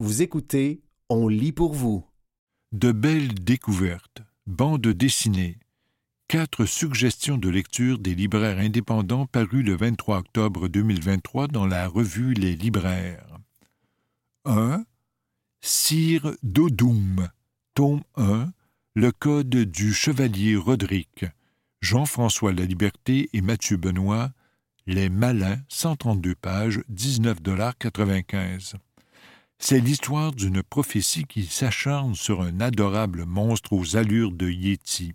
Vous 0.00 0.22
écoutez 0.22 0.80
On 1.08 1.26
lit 1.26 1.50
pour 1.50 1.74
vous. 1.74 2.06
De 2.70 2.92
belles 2.92 3.34
découvertes, 3.34 4.22
bande 4.46 4.86
dessinée, 4.86 5.58
quatre 6.28 6.66
suggestions 6.66 7.36
de 7.36 7.48
lecture 7.48 7.98
des 7.98 8.14
libraires 8.14 8.58
indépendants 8.58 9.26
parues 9.26 9.64
le 9.64 9.74
23 9.74 10.18
octobre 10.18 10.68
2023 10.68 11.48
dans 11.48 11.66
la 11.66 11.88
revue 11.88 12.32
Les 12.34 12.54
Libraires. 12.54 13.40
1. 14.44 14.84
Sire 15.62 16.32
Dodoum, 16.44 17.28
tome 17.74 18.04
1, 18.14 18.52
Le 18.94 19.10
Code 19.10 19.48
du 19.48 19.92
Chevalier 19.92 20.54
Roderick, 20.54 21.26
Jean-François 21.80 22.52
Laliberté 22.52 23.30
et 23.32 23.40
Mathieu 23.40 23.76
Benoît, 23.76 24.30
Les 24.86 25.08
Malins, 25.08 25.58
132 25.68 26.36
pages, 26.36 26.84
19,95 26.88 28.76
C'est 29.58 29.80
l'histoire 29.80 30.32
d'une 30.32 30.62
prophétie 30.62 31.24
qui 31.24 31.44
s'acharne 31.44 32.14
sur 32.14 32.42
un 32.42 32.60
adorable 32.60 33.24
monstre 33.24 33.72
aux 33.72 33.96
allures 33.96 34.32
de 34.32 34.48
Yéti. 34.48 35.14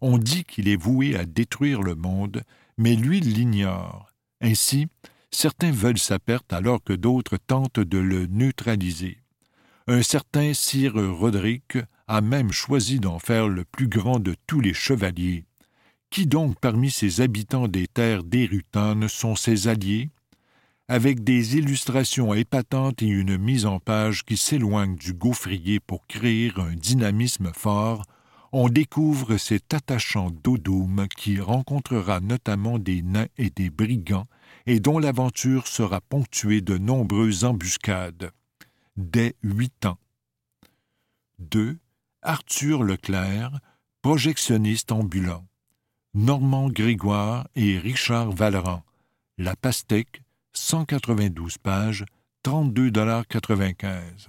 On 0.00 0.18
dit 0.18 0.44
qu'il 0.44 0.68
est 0.68 0.80
voué 0.80 1.14
à 1.14 1.26
détruire 1.26 1.82
le 1.82 1.94
monde, 1.94 2.42
mais 2.78 2.96
lui 2.96 3.20
l'ignore. 3.20 4.08
Ainsi, 4.40 4.88
certains 5.30 5.70
veulent 5.70 5.98
sa 5.98 6.18
perte 6.18 6.52
alors 6.52 6.82
que 6.82 6.94
d'autres 6.94 7.36
tentent 7.36 7.80
de 7.80 7.98
le 7.98 8.26
neutraliser. 8.26 9.18
Un 9.86 10.02
certain 10.02 10.54
sire 10.54 10.94
Roderick 10.94 11.78
a 12.08 12.20
même 12.20 12.50
choisi 12.50 12.98
d'en 12.98 13.18
faire 13.18 13.46
le 13.48 13.64
plus 13.64 13.88
grand 13.88 14.20
de 14.20 14.34
tous 14.46 14.60
les 14.60 14.74
chevaliers. 14.74 15.44
Qui 16.10 16.26
donc 16.26 16.58
parmi 16.60 16.90
ces 16.90 17.20
habitants 17.20 17.68
des 17.68 17.88
terres 17.88 18.24
d'Érutanes 18.24 19.08
sont 19.08 19.36
ses 19.36 19.68
alliés? 19.68 20.10
Avec 20.88 21.22
des 21.22 21.56
illustrations 21.56 22.34
épatantes 22.34 23.02
et 23.02 23.06
une 23.06 23.38
mise 23.38 23.66
en 23.66 23.78
page 23.78 24.24
qui 24.24 24.36
s'éloigne 24.36 24.96
du 24.96 25.14
gaufrier 25.14 25.80
pour 25.80 26.06
créer 26.06 26.52
un 26.56 26.74
dynamisme 26.74 27.52
fort, 27.54 28.04
on 28.50 28.68
découvre 28.68 29.38
cet 29.38 29.72
attachant 29.72 30.30
Dodoum 30.30 31.06
qui 31.16 31.40
rencontrera 31.40 32.20
notamment 32.20 32.78
des 32.78 33.00
nains 33.00 33.28
et 33.38 33.48
des 33.48 33.70
brigands 33.70 34.26
et 34.66 34.80
dont 34.80 34.98
l'aventure 34.98 35.66
sera 35.66 36.00
ponctuée 36.00 36.60
de 36.60 36.76
nombreuses 36.76 37.44
embuscades. 37.44 38.30
Dès 38.96 39.34
huit 39.42 39.86
ans. 39.86 39.98
2. 41.38 41.78
Arthur 42.22 42.82
Leclerc, 42.82 43.58
projectionniste 44.02 44.92
ambulant. 44.92 45.46
Normand 46.14 46.68
Grégoire 46.68 47.48
et 47.56 47.78
Richard 47.78 48.32
Valran. 48.32 48.84
La 49.38 49.56
pastèque, 49.56 50.21
192 50.54 51.56
pages, 51.58 52.04
32,95 52.44 54.28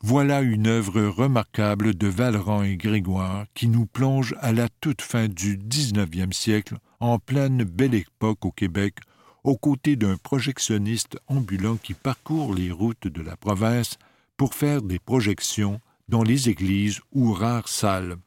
Voilà 0.00 0.42
une 0.42 0.68
œuvre 0.68 1.00
remarquable 1.06 1.94
de 1.96 2.06
Valran 2.06 2.62
et 2.62 2.76
Grégoire 2.76 3.46
qui 3.52 3.66
nous 3.66 3.86
plonge 3.86 4.36
à 4.40 4.52
la 4.52 4.68
toute 4.80 5.02
fin 5.02 5.26
du 5.26 5.56
XIXe 5.58 6.36
siècle, 6.36 6.76
en 7.00 7.18
pleine 7.18 7.64
belle 7.64 7.94
époque 7.94 8.44
au 8.44 8.52
Québec, 8.52 8.94
aux 9.42 9.56
côtés 9.56 9.96
d'un 9.96 10.16
projectionniste 10.16 11.18
ambulant 11.26 11.76
qui 11.76 11.94
parcourt 11.94 12.54
les 12.54 12.70
routes 12.70 13.08
de 13.08 13.22
la 13.22 13.36
province 13.36 13.98
pour 14.36 14.54
faire 14.54 14.82
des 14.82 15.00
projections 15.00 15.80
dans 16.08 16.22
les 16.22 16.48
églises 16.48 17.00
ou 17.12 17.32
rares 17.32 17.68
salles. 17.68 18.18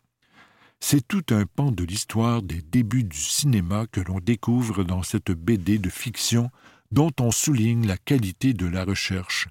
C'est 0.81 1.08
tout 1.08 1.23
un 1.30 1.45
pan 1.45 1.72
de 1.72 1.86
l'histoire 1.86 2.42
des 2.42 2.62
débuts 2.62 3.06
du 3.06 3.17
cinéma 3.17 3.86
que 3.92 4.02
l'on 4.02 4.19
découvre 4.19 4.84
dans 4.84 5.03
cette 5.03 5.31
BD 5.31 5.78
de 5.78 5.89
fiction 5.89 6.52
dont 6.92 7.11
on 7.20 7.31
souligne 7.31 7.88
la 7.88 7.97
qualité 7.97 8.53
de 8.53 8.66
la 8.66 8.84
recherche, 8.84 9.47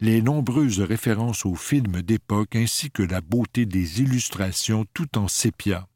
les 0.00 0.20
nombreuses 0.20 0.80
références 0.80 1.46
aux 1.46 1.54
films 1.54 2.02
d'époque 2.02 2.56
ainsi 2.56 2.90
que 2.90 3.02
la 3.02 3.20
beauté 3.20 3.66
des 3.66 4.00
illustrations 4.00 4.84
tout 4.92 5.16
en 5.16 5.28
sépia. 5.28 5.86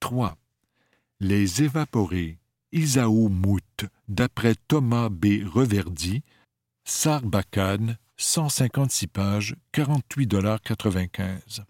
3. 0.00 0.36
Les 1.20 1.62
évaporés, 1.62 2.38
Isaou 2.72 3.28
Mout, 3.28 3.86
d'après 4.08 4.54
Thomas 4.68 5.08
B. 5.08 5.44
Reverdy, 5.44 6.22
Sarbacane, 6.84 7.98
156 8.16 9.06
pages, 9.08 9.56
48,95 9.74 11.64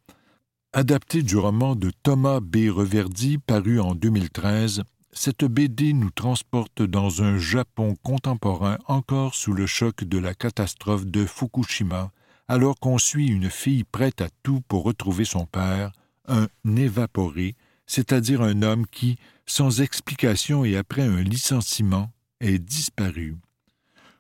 Adapté 0.75 1.22
du 1.22 1.37
roman 1.37 1.77
de 1.77 1.91
Thomas 2.03 2.41
B. 2.41 2.71
Reverdy 2.71 3.38
paru 3.38 3.78
en 3.81 3.94
2013, 3.94 4.84
cette 5.12 5.45
BD 5.45 5.93
nous 5.93 6.11
transporte 6.11 6.83
dans 6.83 7.23
un 7.23 7.39
Japon 7.39 7.97
contemporain 8.03 8.78
encore 8.87 9.34
sous 9.34 9.53
le 9.53 9.67
choc 9.67 10.05
de 10.05 10.19
la 10.19 10.34
catastrophe 10.34 11.06
de 11.06 11.27
Fukushima, 11.27 12.11
alors 12.49 12.78
qu'on 12.81 12.99
suit 12.99 13.28
une 13.28 13.50
fille 13.50 13.84
prête 13.84 14.21
à 14.21 14.28
tout 14.43 14.62
pour 14.69 14.84
retrouver 14.84 15.25
son 15.25 15.47
père, 15.47 15.93
un 16.27 16.49
évaporé, 16.65 17.55
c'est-à-dire 17.87 18.43
un 18.43 18.62
homme 18.62 18.87
qui, 18.87 19.19
sans 19.47 19.81
explication 19.81 20.65
et 20.65 20.77
après 20.77 21.03
un 21.03 21.23
licenciement, 21.23 22.11
est 22.41 22.59
disparu. 22.59 23.37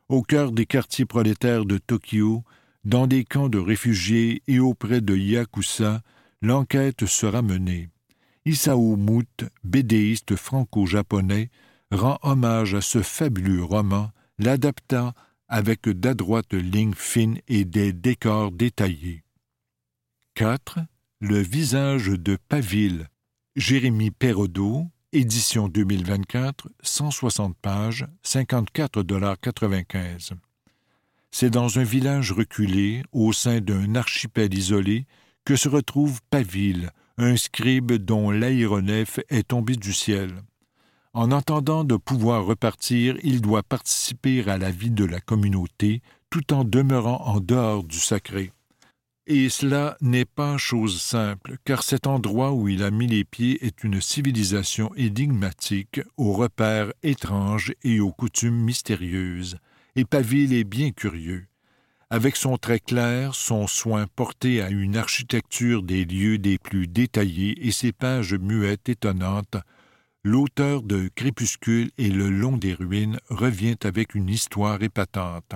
Au 0.08 0.22
cœur 0.22 0.52
des 0.52 0.66
quartiers 0.66 1.06
prolétaires 1.06 1.64
de 1.64 1.78
Tokyo, 1.78 2.44
dans 2.84 3.06
des 3.06 3.24
camps 3.24 3.48
de 3.48 3.58
réfugiés 3.58 4.42
et 4.46 4.58
auprès 4.58 5.00
de 5.00 5.16
Yakuza, 5.16 6.02
l'enquête 6.42 7.06
sera 7.06 7.40
menée. 7.40 7.88
Isao 8.44 8.96
Mout, 8.96 9.44
bédéiste 9.62 10.34
franco-japonais, 10.34 11.48
rend 11.92 12.18
hommage 12.22 12.74
à 12.74 12.80
ce 12.80 13.00
fabuleux 13.00 13.62
roman, 13.62 14.10
l'adaptant 14.38 15.12
avec 15.46 15.88
d'adroites 15.88 16.54
lignes 16.54 16.94
fines 16.94 17.38
et 17.46 17.64
des 17.64 17.92
décors 17.92 18.50
détaillés. 18.50 19.22
4. 20.34 20.80
Le 21.20 21.38
visage 21.38 22.08
de 22.08 22.36
Paville, 22.48 23.08
Jérémy 23.54 24.10
Perraudot, 24.10 24.88
édition 25.12 25.68
2024, 25.68 26.68
160 26.82 27.56
pages, 27.58 28.08
54,95 28.24 30.32
C'est 31.30 31.50
dans 31.50 31.78
un 31.78 31.84
village 31.84 32.32
reculé, 32.32 33.04
au 33.12 33.32
sein 33.32 33.60
d'un 33.60 33.94
archipel 33.94 34.52
isolé, 34.52 35.06
que 35.44 35.54
se 35.54 35.68
retrouve 35.68 36.20
Paville, 36.30 36.90
un 37.18 37.36
scribe 37.36 37.92
dont 37.92 38.30
l'aéronef 38.30 39.20
est 39.28 39.48
tombé 39.48 39.76
du 39.76 39.92
ciel. 39.92 40.42
En 41.14 41.30
entendant 41.30 41.84
de 41.84 41.96
pouvoir 41.96 42.44
repartir, 42.46 43.16
il 43.22 43.42
doit 43.42 43.62
participer 43.62 44.48
à 44.48 44.56
la 44.56 44.70
vie 44.70 44.90
de 44.90 45.04
la 45.04 45.20
communauté 45.20 46.00
tout 46.30 46.54
en 46.54 46.64
demeurant 46.64 47.22
en 47.26 47.40
dehors 47.40 47.84
du 47.84 47.98
sacré. 47.98 48.52
Et 49.26 49.50
cela 49.50 49.96
n'est 50.00 50.24
pas 50.24 50.56
chose 50.56 51.00
simple, 51.00 51.56
car 51.64 51.82
cet 51.82 52.06
endroit 52.06 52.52
où 52.52 52.68
il 52.68 52.82
a 52.82 52.90
mis 52.90 53.06
les 53.06 53.24
pieds 53.24 53.64
est 53.64 53.84
une 53.84 54.00
civilisation 54.00 54.92
énigmatique, 54.96 56.00
aux 56.16 56.32
repères 56.32 56.92
étranges 57.02 57.72
et 57.84 58.00
aux 58.00 58.10
coutumes 58.10 58.58
mystérieuses, 58.58 59.58
et 59.94 60.04
Paville 60.04 60.54
est 60.54 60.64
bien 60.64 60.90
curieux. 60.90 61.46
Avec 62.12 62.36
son 62.36 62.58
trait 62.58 62.78
clair, 62.78 63.34
son 63.34 63.66
soin 63.66 64.06
porté 64.06 64.60
à 64.60 64.68
une 64.68 64.98
architecture 64.98 65.82
des 65.82 66.04
lieux 66.04 66.36
des 66.36 66.58
plus 66.58 66.86
détaillés 66.86 67.66
et 67.66 67.72
ses 67.72 67.90
pages 67.90 68.34
muettes 68.34 68.90
étonnantes, 68.90 69.56
l'auteur 70.22 70.82
de 70.82 71.08
Crépuscule 71.14 71.90
et 71.96 72.10
Le 72.10 72.28
long 72.28 72.58
des 72.58 72.74
ruines 72.74 73.18
revient 73.30 73.78
avec 73.82 74.14
une 74.14 74.28
histoire 74.28 74.82
épatante. 74.82 75.54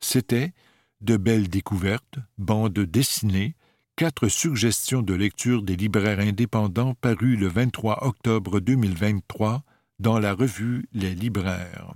C'était 0.00 0.54
de 1.02 1.16
belles 1.16 1.48
découvertes, 1.48 2.18
bandes 2.36 2.72
dessinées, 2.72 3.54
quatre 3.94 4.26
suggestions 4.26 5.02
de 5.02 5.14
lecture 5.14 5.62
des 5.62 5.76
libraires 5.76 6.18
indépendants 6.18 6.94
parues 6.94 7.36
le 7.36 7.46
23 7.46 8.08
octobre 8.08 8.58
2023 8.58 9.62
dans 10.00 10.18
la 10.18 10.34
revue 10.34 10.88
Les 10.92 11.14
Libraires. 11.14 11.94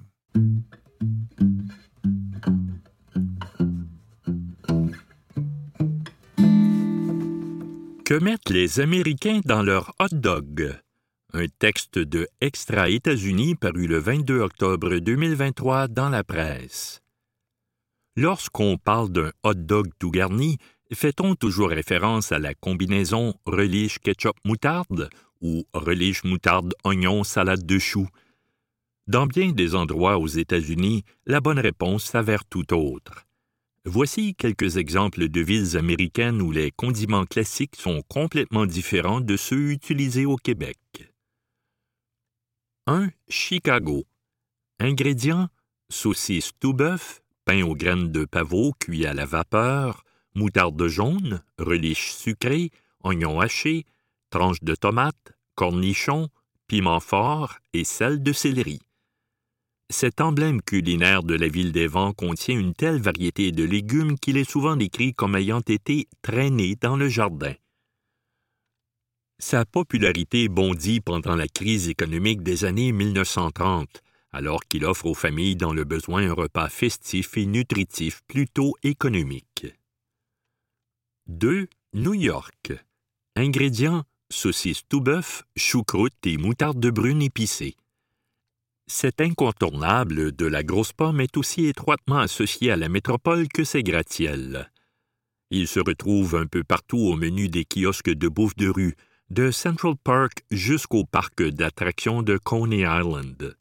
Que 8.04 8.14
mettent 8.14 8.50
les 8.50 8.80
Américains 8.80 9.40
dans 9.44 9.62
leur 9.62 9.94
hot 10.00 10.08
dog? 10.10 10.76
Un 11.32 11.46
texte 11.60 12.00
de 12.00 12.26
Extra 12.40 12.88
États-Unis 12.88 13.54
paru 13.54 13.86
le 13.86 13.98
22 13.98 14.40
octobre 14.40 14.98
2023 14.98 15.86
dans 15.86 16.08
la 16.08 16.24
presse. 16.24 17.00
Lorsqu'on 18.16 18.76
parle 18.76 19.10
d'un 19.10 19.30
hot 19.44 19.54
dog 19.54 19.90
tout 20.00 20.10
garni, 20.10 20.58
fait-on 20.92 21.36
toujours 21.36 21.70
référence 21.70 22.32
à 22.32 22.40
la 22.40 22.54
combinaison 22.54 23.34
relish 23.46 24.00
ketchup 24.00 24.36
moutarde 24.44 25.08
ou 25.40 25.64
relish 25.72 26.24
moutarde 26.24 26.74
oignon 26.82 27.22
salade 27.22 27.64
de 27.64 27.78
choux? 27.78 28.08
Dans 29.06 29.26
bien 29.26 29.52
des 29.52 29.76
endroits 29.76 30.18
aux 30.18 30.26
États-Unis, 30.26 31.04
la 31.26 31.40
bonne 31.40 31.60
réponse 31.60 32.04
s'avère 32.04 32.44
tout 32.46 32.74
autre. 32.74 33.26
Voici 33.84 34.36
quelques 34.36 34.76
exemples 34.76 35.28
de 35.28 35.40
villes 35.40 35.76
américaines 35.76 36.40
où 36.40 36.52
les 36.52 36.70
condiments 36.70 37.26
classiques 37.26 37.74
sont 37.74 38.00
complètement 38.02 38.64
différents 38.64 39.20
de 39.20 39.36
ceux 39.36 39.72
utilisés 39.72 40.24
au 40.24 40.36
Québec. 40.36 40.78
1. 42.86 43.08
Chicago. 43.28 44.04
Ingrédients 44.78 45.48
saucisse 45.90 46.52
tout 46.60 46.74
bœuf, 46.74 47.22
pain 47.44 47.62
aux 47.62 47.74
graines 47.74 48.12
de 48.12 48.24
pavot 48.24 48.72
cuit 48.78 49.04
à 49.04 49.14
la 49.14 49.26
vapeur, 49.26 50.04
moutarde 50.36 50.86
jaune, 50.86 51.42
relish 51.58 52.12
sucré, 52.12 52.70
oignons 53.02 53.40
hachés, 53.40 53.84
tranches 54.30 54.62
de 54.62 54.76
tomates, 54.76 55.32
cornichons, 55.56 56.28
piment 56.68 57.00
fort 57.00 57.56
et 57.72 57.82
sel 57.82 58.22
de 58.22 58.32
céleri. 58.32 58.80
Cet 59.92 60.22
emblème 60.22 60.62
culinaire 60.62 61.22
de 61.22 61.34
la 61.34 61.48
ville 61.48 61.70
des 61.70 61.86
vents 61.86 62.14
contient 62.14 62.58
une 62.58 62.72
telle 62.72 62.98
variété 62.98 63.52
de 63.52 63.62
légumes 63.62 64.18
qu'il 64.18 64.38
est 64.38 64.50
souvent 64.50 64.74
décrit 64.74 65.12
comme 65.12 65.36
ayant 65.36 65.60
été 65.60 66.08
traîné 66.22 66.76
dans 66.80 66.96
le 66.96 67.10
jardin. 67.10 67.52
Sa 69.38 69.66
popularité 69.66 70.48
bondit 70.48 71.00
pendant 71.00 71.36
la 71.36 71.46
crise 71.46 71.90
économique 71.90 72.42
des 72.42 72.64
années 72.64 72.90
1930, 72.90 74.02
alors 74.32 74.60
qu'il 74.62 74.86
offre 74.86 75.04
aux 75.04 75.14
familles 75.14 75.56
dans 75.56 75.74
le 75.74 75.84
besoin 75.84 76.26
un 76.26 76.32
repas 76.32 76.70
festif 76.70 77.36
et 77.36 77.44
nutritif 77.44 78.22
plutôt 78.26 78.72
économique. 78.82 79.66
2. 81.26 81.68
New 81.92 82.14
York. 82.14 82.72
Ingrédients 83.36 84.04
saucisse 84.30 84.88
tout 84.88 85.02
bœuf, 85.02 85.44
choucroute 85.54 86.14
et 86.24 86.38
moutarde 86.38 86.80
de 86.80 86.88
brune 86.88 87.20
épicée. 87.20 87.76
Cet 88.86 89.20
incontournable 89.20 90.32
de 90.32 90.46
la 90.46 90.62
grosse 90.62 90.92
pomme 90.92 91.20
est 91.20 91.36
aussi 91.36 91.66
étroitement 91.66 92.18
associé 92.18 92.70
à 92.70 92.76
la 92.76 92.88
métropole 92.88 93.48
que 93.48 93.64
ses 93.64 93.82
gratte-ciels. 93.82 94.70
Il 95.50 95.68
se 95.68 95.80
retrouve 95.80 96.34
un 96.34 96.46
peu 96.46 96.64
partout 96.64 96.98
au 96.98 97.16
menu 97.16 97.48
des 97.48 97.64
kiosques 97.64 98.10
de 98.10 98.28
bouffe 98.28 98.56
de 98.56 98.68
rue, 98.68 98.94
de 99.30 99.50
Central 99.50 99.94
Park 100.02 100.44
jusqu'au 100.50 101.04
parc 101.04 101.42
d'attractions 101.42 102.22
de 102.22 102.36
Coney 102.38 102.80
Island. 102.80 103.56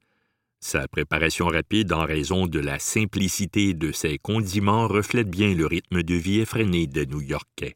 Sa 0.59 0.87
préparation 0.87 1.47
rapide 1.47 1.91
en 1.91 2.05
raison 2.05 2.45
de 2.45 2.59
la 2.59 2.77
simplicité 2.77 3.73
de 3.73 3.91
ses 3.91 4.19
condiments 4.19 4.87
reflète 4.87 5.29
bien 5.29 5.55
le 5.55 5.65
rythme 5.65 6.03
de 6.03 6.15
vie 6.15 6.39
effréné 6.39 6.87
des 6.87 7.07
New-Yorkais. 7.07 7.75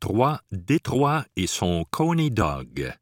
3. 0.00 0.40
Détroit 0.52 1.24
et 1.36 1.46
son 1.46 1.84
Coney 1.90 2.30
Dog. 2.30 2.92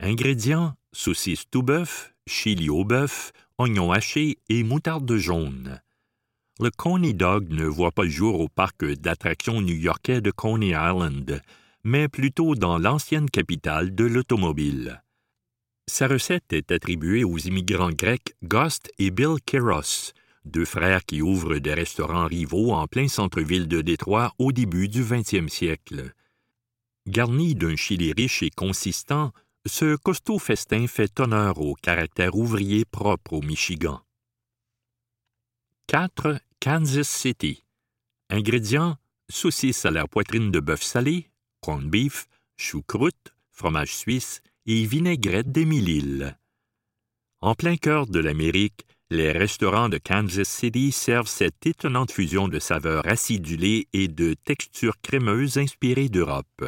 Ingrédients 0.00 0.74
saucisse 0.92 1.44
tout 1.50 1.62
bœuf, 1.62 2.14
chili 2.26 2.68
au 2.68 2.84
bœuf, 2.84 3.32
oignons 3.58 3.92
hachés 3.92 4.38
et 4.48 4.62
moutarde 4.62 5.16
jaune. 5.16 5.80
Le 6.60 6.70
Coney 6.70 7.14
Dog 7.14 7.50
ne 7.50 7.64
voit 7.64 7.92
pas 7.92 8.04
le 8.04 8.10
jour 8.10 8.40
au 8.40 8.48
parc 8.48 8.84
d'attractions 8.84 9.60
new-yorkais 9.62 10.20
de 10.20 10.30
Coney 10.30 10.70
Island, 10.70 11.40
mais 11.84 12.08
plutôt 12.08 12.54
dans 12.54 12.78
l'ancienne 12.78 13.30
capitale 13.30 13.94
de 13.94 14.04
l'automobile. 14.04 15.02
Sa 15.88 16.06
recette 16.06 16.52
est 16.52 16.70
attribuée 16.70 17.24
aux 17.24 17.38
immigrants 17.38 17.90
grecs 17.90 18.34
Ghost 18.44 18.92
et 18.98 19.10
Bill 19.10 19.36
Keros, 19.44 20.12
deux 20.44 20.64
frères 20.64 21.04
qui 21.04 21.22
ouvrent 21.22 21.58
des 21.58 21.74
restaurants 21.74 22.26
rivaux 22.26 22.72
en 22.72 22.86
plein 22.86 23.08
centre-ville 23.08 23.66
de 23.66 23.80
Détroit 23.80 24.32
au 24.38 24.52
début 24.52 24.88
du 24.88 25.02
20e 25.02 25.48
siècle. 25.48 26.12
Garni 27.08 27.54
d'un 27.54 27.76
chili 27.76 28.12
riche 28.12 28.42
et 28.42 28.50
consistant, 28.50 29.32
ce 29.70 29.94
costaud 29.94 30.40
festin 30.40 30.88
fait 30.88 31.20
honneur 31.20 31.60
au 31.60 31.74
caractère 31.74 32.34
ouvrier 32.34 32.84
propre 32.84 33.34
au 33.34 33.40
Michigan. 33.40 34.00
4. 35.86 36.40
Kansas 36.60 37.08
City. 37.08 37.64
Ingrédients 38.30 38.96
saucisses 39.30 39.86
à 39.86 39.92
la 39.92 40.08
poitrine 40.08 40.50
de 40.50 40.58
bœuf 40.58 40.82
salé, 40.82 41.30
corned 41.60 41.88
beef, 41.88 42.26
choucroute, 42.56 43.32
fromage 43.52 43.94
suisse 43.94 44.42
et 44.66 44.84
vinaigrette 44.84 45.52
d'Émile. 45.52 46.36
En 47.40 47.54
plein 47.54 47.76
cœur 47.76 48.06
de 48.08 48.18
l'Amérique, 48.18 48.86
les 49.08 49.30
restaurants 49.30 49.88
de 49.88 49.98
Kansas 49.98 50.48
City 50.48 50.90
servent 50.90 51.28
cette 51.28 51.64
étonnante 51.64 52.10
fusion 52.10 52.48
de 52.48 52.58
saveurs 52.58 53.06
acidulées 53.06 53.86
et 53.92 54.08
de 54.08 54.34
textures 54.34 55.00
crémeuses 55.00 55.58
inspirées 55.58 56.08
d'Europe. 56.08 56.64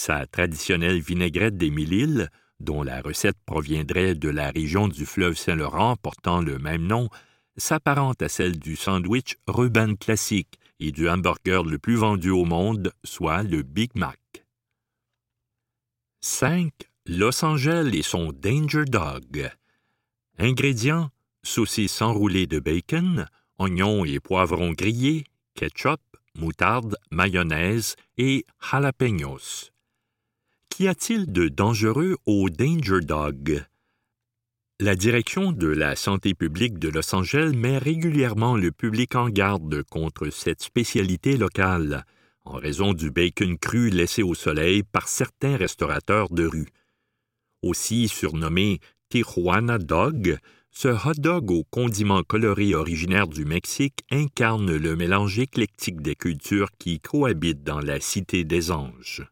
Sa 0.00 0.26
traditionnelle 0.28 1.00
vinaigrette 1.00 1.56
des 1.56 1.70
Mille-Îles, 1.70 2.30
dont 2.60 2.84
la 2.84 3.00
recette 3.00 3.36
proviendrait 3.44 4.14
de 4.14 4.28
la 4.28 4.52
région 4.52 4.86
du 4.86 5.04
fleuve 5.04 5.36
Saint-Laurent 5.36 5.96
portant 5.96 6.40
le 6.40 6.60
même 6.60 6.86
nom, 6.86 7.08
s'apparente 7.56 8.22
à 8.22 8.28
celle 8.28 8.60
du 8.60 8.76
sandwich 8.76 9.34
Reuben 9.48 9.98
classique 9.98 10.60
et 10.78 10.92
du 10.92 11.08
hamburger 11.08 11.64
le 11.64 11.80
plus 11.80 11.96
vendu 11.96 12.30
au 12.30 12.44
monde, 12.44 12.92
soit 13.02 13.42
le 13.42 13.62
Big 13.62 13.90
Mac. 13.96 14.20
5. 16.20 16.70
Los 17.06 17.44
Angeles 17.44 17.90
et 17.92 18.02
son 18.02 18.30
Danger 18.32 18.84
Dog. 18.84 19.50
Ingrédients 20.38 21.10
saucisses 21.42 22.02
enroulées 22.02 22.46
de 22.46 22.60
bacon, 22.60 23.26
oignons 23.58 24.04
et 24.04 24.20
poivrons 24.20 24.70
grillés, 24.70 25.24
ketchup, 25.54 26.00
moutarde, 26.36 26.94
mayonnaise 27.10 27.96
et 28.16 28.46
jalapenos. 28.62 29.72
Qu'y 30.78 30.86
a-t-il 30.86 31.32
de 31.32 31.48
dangereux 31.48 32.18
au 32.24 32.50
Danger 32.50 33.00
Dog? 33.00 33.64
La 34.78 34.94
direction 34.94 35.50
de 35.50 35.66
la 35.66 35.96
santé 35.96 36.34
publique 36.34 36.78
de 36.78 36.88
Los 36.88 37.16
Angeles 37.16 37.52
met 37.56 37.78
régulièrement 37.78 38.56
le 38.56 38.70
public 38.70 39.16
en 39.16 39.28
garde 39.28 39.82
contre 39.90 40.30
cette 40.30 40.62
spécialité 40.62 41.36
locale, 41.36 42.06
en 42.44 42.52
raison 42.52 42.92
du 42.92 43.10
bacon 43.10 43.58
cru 43.58 43.90
laissé 43.90 44.22
au 44.22 44.34
soleil 44.34 44.84
par 44.84 45.08
certains 45.08 45.56
restaurateurs 45.56 46.28
de 46.28 46.46
rue. 46.46 46.68
Aussi 47.64 48.06
surnommé 48.06 48.78
Tijuana 49.08 49.78
Dog, 49.78 50.38
ce 50.70 50.86
hot 50.86 51.18
dog 51.18 51.50
aux 51.50 51.64
condiments 51.64 52.22
colorés 52.22 52.76
originaire 52.76 53.26
du 53.26 53.44
Mexique 53.44 54.04
incarne 54.12 54.76
le 54.76 54.94
mélange 54.94 55.40
éclectique 55.40 56.02
des 56.02 56.14
cultures 56.14 56.70
qui 56.78 57.00
cohabitent 57.00 57.64
dans 57.64 57.80
la 57.80 57.98
Cité 57.98 58.44
des 58.44 58.70
Anges. 58.70 59.28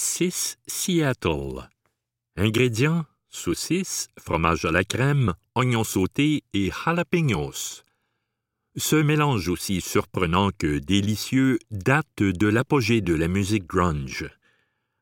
6. 0.00 0.56
Seattle. 0.66 1.68
Ingrédients 2.34 3.04
saucisses, 3.28 4.08
fromage 4.18 4.64
à 4.64 4.70
la 4.70 4.82
crème, 4.82 5.34
oignons 5.54 5.84
sautés 5.84 6.42
et 6.54 6.70
jalapenos. 6.70 7.84
Ce 8.76 8.96
mélange 8.96 9.50
aussi 9.50 9.82
surprenant 9.82 10.52
que 10.56 10.78
délicieux 10.78 11.58
date 11.70 12.22
de 12.22 12.46
l'apogée 12.46 13.02
de 13.02 13.12
la 13.12 13.28
musique 13.28 13.66
grunge. 13.66 14.26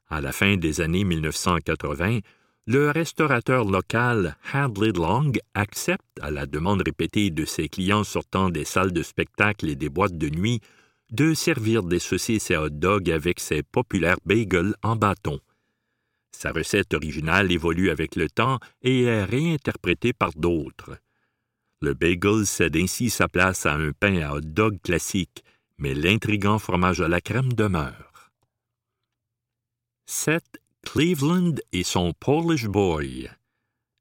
À 0.09 0.21
la 0.21 0.33
fin 0.33 0.56
des 0.56 0.81
années 0.81 1.05
1980, 1.05 2.19
le 2.67 2.91
restaurateur 2.91 3.67
local 3.67 4.37
Hadley 4.53 4.91
Long 4.91 5.31
accepte, 5.55 6.19
à 6.21 6.33
la 6.33 6.47
demande 6.47 6.83
répétée 6.85 7.31
de 7.31 7.44
ses 7.44 7.69
clients 7.69 8.03
sortant 8.03 8.51
des 8.51 8.65
salles 8.65 8.93
de 8.93 9.05
spectacle 9.05 9.69
et 9.69 9.77
des 9.77 9.91
boîtes 9.91 10.19
de 10.19 10.29
nuit, 10.29 10.61
de 11.10 11.34
servir 11.34 11.82
des 11.82 11.98
saucisses 11.98 12.50
et 12.50 12.56
hot 12.56 12.70
dogs 12.70 13.10
avec 13.10 13.41
ses 13.41 13.62
populaires 13.62 14.19
bagels 14.24 14.74
en 14.82 14.96
bâton. 14.96 15.41
Sa 16.32 16.53
recette 16.53 16.94
originale 16.94 17.50
évolue 17.50 17.91
avec 17.91 18.15
le 18.15 18.29
temps 18.29 18.58
et 18.82 19.03
est 19.05 19.24
réinterprétée 19.24 20.12
par 20.12 20.32
d'autres. 20.32 20.98
Le 21.81 21.94
bagel 21.94 22.46
cède 22.46 22.77
ainsi 22.77 23.10
sa 23.10 23.29
place 23.29 23.67
à 23.67 23.74
un 23.74 23.93
pain 23.93 24.20
à 24.20 24.34
hot 24.34 24.41
dog 24.41 24.81
classique, 24.82 25.44
mais 25.79 25.94
l'intrigant 25.94 26.58
fromage 26.58 27.00
à 27.00 27.08
la 27.08 27.20
crème 27.20 27.53
demeure. 27.53 28.32
7. 30.06 30.43
Cleveland 30.82 31.55
et 31.72 31.84
son 31.84 32.12
Polish 32.12 32.67
Boy. 32.67 33.31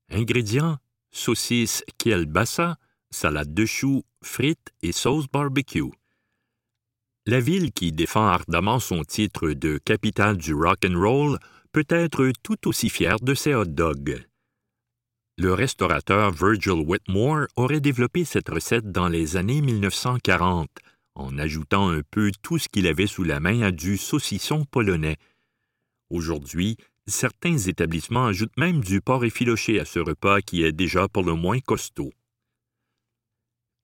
Ingrédients 0.09 0.77
saucisses 1.11 1.83
kielbasa, 1.97 2.77
salade 3.09 3.53
de 3.53 3.65
choux, 3.65 4.03
frites 4.21 4.73
et 4.81 4.91
sauce 4.91 5.27
barbecue. 5.27 5.91
La 7.29 7.41
ville 7.41 7.73
qui 7.73 7.91
défend 7.91 8.25
ardemment 8.25 8.79
son 8.79 9.03
titre 9.03 9.49
de 9.49 9.79
capitale 9.83 10.37
du 10.37 10.53
rock 10.53 10.85
and 10.85 10.97
roll 10.97 11.37
peut 11.73 11.85
être 11.89 12.31
tout 12.41 12.69
aussi 12.69 12.89
fière 12.89 13.19
de 13.19 13.33
ses 13.33 13.53
hot 13.53 13.65
dogs. 13.65 14.25
Le 15.37 15.53
restaurateur 15.53 16.31
Virgil 16.31 16.85
Whitmore 16.85 17.47
aurait 17.57 17.81
développé 17.81 18.23
cette 18.23 18.47
recette 18.47 18.93
dans 18.93 19.09
les 19.09 19.35
années 19.35 19.59
1940 19.59 20.69
en 21.15 21.37
ajoutant 21.37 21.89
un 21.89 21.99
peu 22.09 22.31
tout 22.41 22.59
ce 22.59 22.69
qu'il 22.69 22.87
avait 22.87 23.07
sous 23.07 23.25
la 23.25 23.41
main 23.41 23.61
à 23.61 23.71
du 23.71 23.97
saucisson 23.97 24.63
polonais. 24.63 25.17
Aujourd'hui, 26.09 26.77
certains 27.07 27.57
établissements 27.57 28.27
ajoutent 28.27 28.55
même 28.55 28.79
du 28.79 29.01
porc 29.01 29.25
effiloché 29.25 29.81
à 29.81 29.85
ce 29.85 29.99
repas 29.99 30.39
qui 30.39 30.63
est 30.63 30.71
déjà 30.71 31.09
pour 31.09 31.23
le 31.23 31.33
moins 31.33 31.59
costaud. 31.59 32.13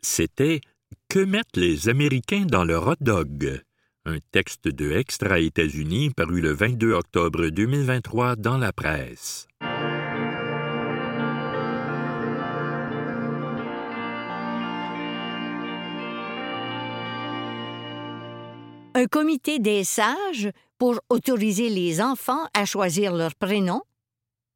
C'était 0.01 0.61
que 1.09 1.19
mettent 1.19 1.57
les 1.57 1.89
Américains 1.89 2.45
dans 2.45 2.63
leur 2.63 2.87
hot 2.87 2.95
dog? 3.01 3.61
Un 4.05 4.17
texte 4.31 4.67
de 4.67 4.91
Extra 4.91 5.39
États-Unis 5.39 6.09
paru 6.09 6.41
le 6.41 6.51
22 6.51 6.93
octobre 6.93 7.47
2023 7.47 8.35
dans 8.35 8.57
la 8.57 8.73
presse. 8.73 9.47
Un 18.95 19.07
comité 19.07 19.59
des 19.59 19.83
sages 19.83 20.51
pour 20.77 20.99
autoriser 21.09 21.69
les 21.69 22.01
enfants 22.01 22.47
à 22.53 22.65
choisir 22.65 23.13
leur 23.13 23.35
prénom? 23.35 23.81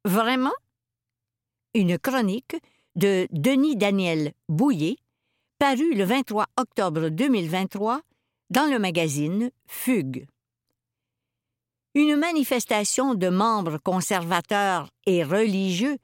Vraiment? 0.04 0.54
Une 1.74 1.98
chronique 1.98 2.56
de 2.94 3.26
Denis 3.30 3.76
Daniel 3.76 4.32
Bouillet, 4.48 4.96
paru 5.58 5.92
le 5.94 6.04
23 6.04 6.46
octobre 6.56 7.08
2023 7.08 8.00
dans 8.50 8.70
le 8.70 8.78
magazine 8.78 9.50
Fugue. 9.66 10.26
Une 11.94 12.14
manifestation 12.14 13.14
de 13.14 13.28
membres 13.28 13.78
conservateurs 13.78 14.88
et 15.04 15.24
religieux, 15.24 15.96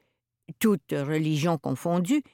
toutes 0.59 0.91
religions 0.91 1.57
confondues, 1.57 2.25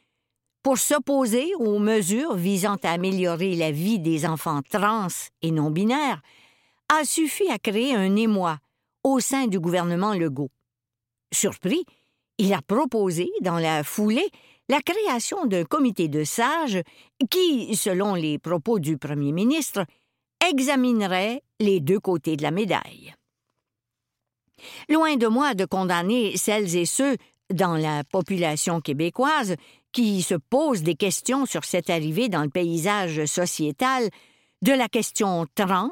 pour 0.63 0.79
s'opposer 0.79 1.55
aux 1.57 1.79
mesures 1.79 2.37
visant 2.37 2.77
à 2.83 2.93
améliorer 2.93 3.55
la 3.55 3.71
vie 3.71 3.99
des 3.99 4.25
enfants 4.25 4.63
trans 4.63 5.09
et 5.43 5.51
non 5.51 5.71
binaires, 5.71 6.23
a 6.89 7.05
suffi 7.05 7.49
à 7.51 7.59
créer 7.59 7.95
un 7.95 8.17
émoi 8.17 8.59
au 9.05 9.21
sein 9.21 9.47
du 9.47 9.61
gouvernement 9.61 10.15
Legault. 10.15 10.51
Surpris, 11.33 11.85
il 12.39 12.55
a 12.55 12.63
proposé, 12.63 13.31
dans 13.43 13.59
la 13.59 13.85
foulée, 13.85 14.31
la 14.71 14.81
création 14.81 15.47
d'un 15.47 15.65
comité 15.65 16.07
de 16.07 16.23
sages 16.23 16.81
qui, 17.29 17.75
selon 17.75 18.15
les 18.15 18.39
propos 18.39 18.79
du 18.79 18.99
premier 18.99 19.33
ministre, 19.33 19.85
examinerait 20.49 21.43
les 21.59 21.81
deux 21.81 21.99
côtés 21.99 22.37
de 22.37 22.45
la 22.45 22.53
médaille. 22.53 23.13
Loin 24.89 25.17
de 25.17 25.27
moi 25.27 25.55
de 25.55 25.65
condamner 25.65 26.37
celles 26.37 26.77
et 26.77 26.87
ceux 26.87 27.17
dans 27.53 27.75
la 27.75 28.05
population 28.05 28.81
québécoise 28.81 29.57
qui 29.91 30.23
se 30.23 30.37
posent 30.37 30.85
des 30.85 30.95
questions 30.95 31.47
sur 31.47 31.65
cette 31.65 31.91
arrivée 31.91 32.29
dans 32.29 32.45
le 32.45 32.49
paysage 32.49 33.25
sociétal 33.25 34.09
de 34.63 34.73
la 34.73 34.89
question 34.89 35.47
trans 35.57 35.91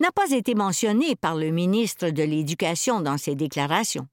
n'a 0.00 0.12
pas 0.12 0.30
été 0.30 0.54
mentionné 0.54 1.16
par 1.16 1.34
le 1.34 1.50
ministre 1.50 2.10
de 2.10 2.22
l'Éducation 2.22 3.00
dans 3.00 3.18
ses 3.18 3.34
déclarations. 3.34 4.06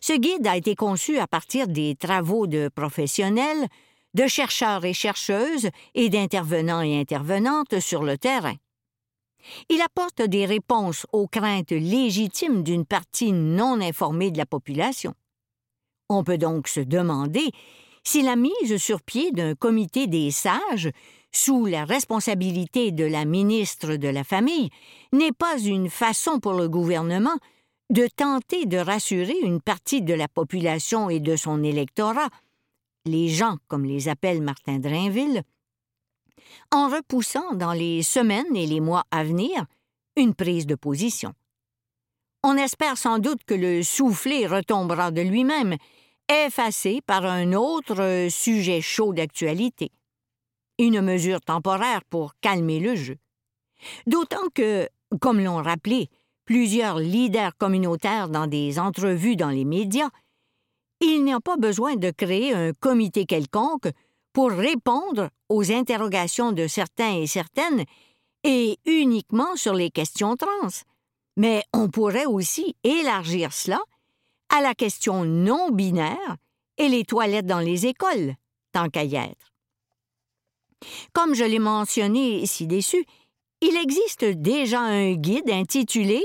Ce 0.00 0.12
guide 0.12 0.46
a 0.46 0.56
été 0.56 0.74
conçu 0.74 1.18
à 1.18 1.26
partir 1.26 1.66
des 1.68 1.96
travaux 1.96 2.46
de 2.46 2.68
professionnels, 2.68 3.66
de 4.14 4.26
chercheurs 4.26 4.84
et 4.84 4.92
chercheuses 4.92 5.70
et 5.94 6.08
d'intervenants 6.08 6.82
et 6.82 6.98
intervenantes 7.00 7.80
sur 7.80 8.02
le 8.02 8.18
terrain. 8.18 8.54
Il 9.68 9.80
apporte 9.80 10.22
des 10.22 10.46
réponses 10.46 11.06
aux 11.12 11.26
craintes 11.26 11.72
légitimes 11.72 12.62
d'une 12.62 12.84
partie 12.84 13.32
non 13.32 13.80
informée 13.80 14.30
de 14.30 14.38
la 14.38 14.46
population. 14.46 15.14
On 16.08 16.22
peut 16.22 16.38
donc 16.38 16.68
se 16.68 16.80
demander 16.80 17.50
si 18.04 18.22
la 18.22 18.36
mise 18.36 18.76
sur 18.76 19.00
pied 19.02 19.32
d'un 19.32 19.54
comité 19.54 20.06
des 20.06 20.30
sages, 20.30 20.90
sous 21.34 21.66
la 21.66 21.84
responsabilité 21.84 22.92
de 22.92 23.04
la 23.04 23.24
ministre 23.24 23.96
de 23.96 24.08
la 24.08 24.24
Famille, 24.24 24.70
n'est 25.12 25.32
pas 25.32 25.58
une 25.58 25.90
façon 25.90 26.38
pour 26.40 26.52
le 26.52 26.68
gouvernement 26.68 27.36
de 27.90 28.06
tenter 28.06 28.66
de 28.66 28.78
rassurer 28.78 29.36
une 29.42 29.60
partie 29.60 30.02
de 30.02 30.14
la 30.14 30.28
population 30.28 31.10
et 31.10 31.20
de 31.20 31.36
son 31.36 31.62
électorat, 31.62 32.28
les 33.04 33.28
gens, 33.28 33.56
comme 33.68 33.84
les 33.84 34.08
appelle 34.08 34.40
Martin 34.40 34.78
Drainville, 34.78 35.42
en 36.70 36.88
repoussant 36.88 37.54
dans 37.54 37.72
les 37.72 38.02
semaines 38.02 38.56
et 38.56 38.66
les 38.66 38.80
mois 38.80 39.04
à 39.10 39.24
venir 39.24 39.66
une 40.16 40.34
prise 40.34 40.66
de 40.66 40.74
position. 40.74 41.32
On 42.42 42.56
espère 42.56 42.98
sans 42.98 43.18
doute 43.18 43.44
que 43.44 43.54
le 43.54 43.82
soufflet 43.82 44.46
retombera 44.46 45.10
de 45.10 45.20
lui-même, 45.20 45.76
effacé 46.28 47.00
par 47.06 47.24
un 47.24 47.52
autre 47.52 48.28
sujet 48.30 48.80
chaud 48.80 49.12
d'actualité. 49.12 49.90
Une 50.78 51.00
mesure 51.00 51.40
temporaire 51.40 52.02
pour 52.08 52.34
calmer 52.40 52.80
le 52.80 52.94
jeu. 52.94 53.16
D'autant 54.06 54.48
que, 54.54 54.88
comme 55.20 55.40
l'ont 55.40 55.62
rappelé 55.62 56.08
plusieurs 56.44 56.98
leaders 56.98 57.56
communautaires 57.56 58.28
dans 58.28 58.46
des 58.46 58.78
entrevues 58.78 59.36
dans 59.36 59.50
les 59.50 59.64
médias, 59.64 60.10
il 61.00 61.24
n'y 61.24 61.32
a 61.32 61.40
pas 61.40 61.56
besoin 61.56 61.96
de 61.96 62.10
créer 62.10 62.54
un 62.54 62.72
comité 62.72 63.26
quelconque 63.26 63.90
pour 64.32 64.50
répondre 64.50 65.28
aux 65.48 65.72
interrogations 65.72 66.52
de 66.52 66.66
certains 66.66 67.16
et 67.16 67.26
certaines, 67.26 67.84
et 68.44 68.78
uniquement 68.86 69.56
sur 69.56 69.74
les 69.74 69.90
questions 69.90 70.36
trans. 70.36 70.68
Mais 71.36 71.62
on 71.72 71.88
pourrait 71.88 72.26
aussi 72.26 72.76
élargir 72.82 73.52
cela 73.52 73.80
à 74.48 74.60
la 74.60 74.74
question 74.74 75.24
non 75.24 75.70
binaire 75.70 76.36
et 76.78 76.88
les 76.88 77.04
toilettes 77.04 77.46
dans 77.46 77.60
les 77.60 77.86
écoles, 77.86 78.34
tant 78.72 78.88
qu'à 78.88 79.04
y 79.04 79.16
être. 79.16 79.51
Comme 81.12 81.34
je 81.34 81.44
l'ai 81.44 81.58
mentionné 81.58 82.44
ci-dessus, 82.46 83.04
il 83.60 83.76
existe 83.76 84.24
déjà 84.24 84.80
un 84.80 85.14
guide 85.14 85.50
intitulé 85.50 86.22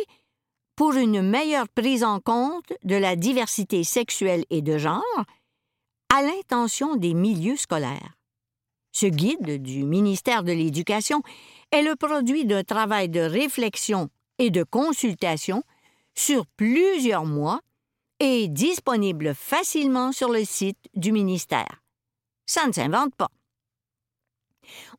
Pour 0.76 0.94
une 0.94 1.22
meilleure 1.22 1.70
prise 1.70 2.04
en 2.04 2.20
compte 2.20 2.72
de 2.84 2.96
la 2.96 3.16
diversité 3.16 3.84
sexuelle 3.84 4.46
et 4.50 4.62
de 4.62 4.78
genre 4.78 5.04
à 6.14 6.22
l'intention 6.22 6.96
des 6.96 7.14
milieux 7.14 7.58
scolaires. 7.58 8.18
Ce 8.92 9.06
guide 9.06 9.62
du 9.62 9.84
ministère 9.84 10.44
de 10.44 10.52
l'Éducation 10.52 11.22
est 11.72 11.84
le 11.84 11.96
produit 11.96 12.46
d'un 12.46 12.64
travail 12.64 13.10
de 13.10 13.20
réflexion 13.20 14.10
et 14.40 14.50
de 14.50 14.64
consultation 14.64 15.64
sur 16.16 16.46
plusieurs 16.58 17.26
mois 17.26 17.62
et 18.20 18.48
disponible 18.48 19.36
facilement 19.36 20.12
sur 20.12 20.30
le 20.30 20.44
site 20.44 20.80
du 20.96 21.12
ministère. 21.12 21.84
Ça 22.46 22.66
ne 22.66 22.72
s'invente 22.72 23.14
pas. 23.16 23.30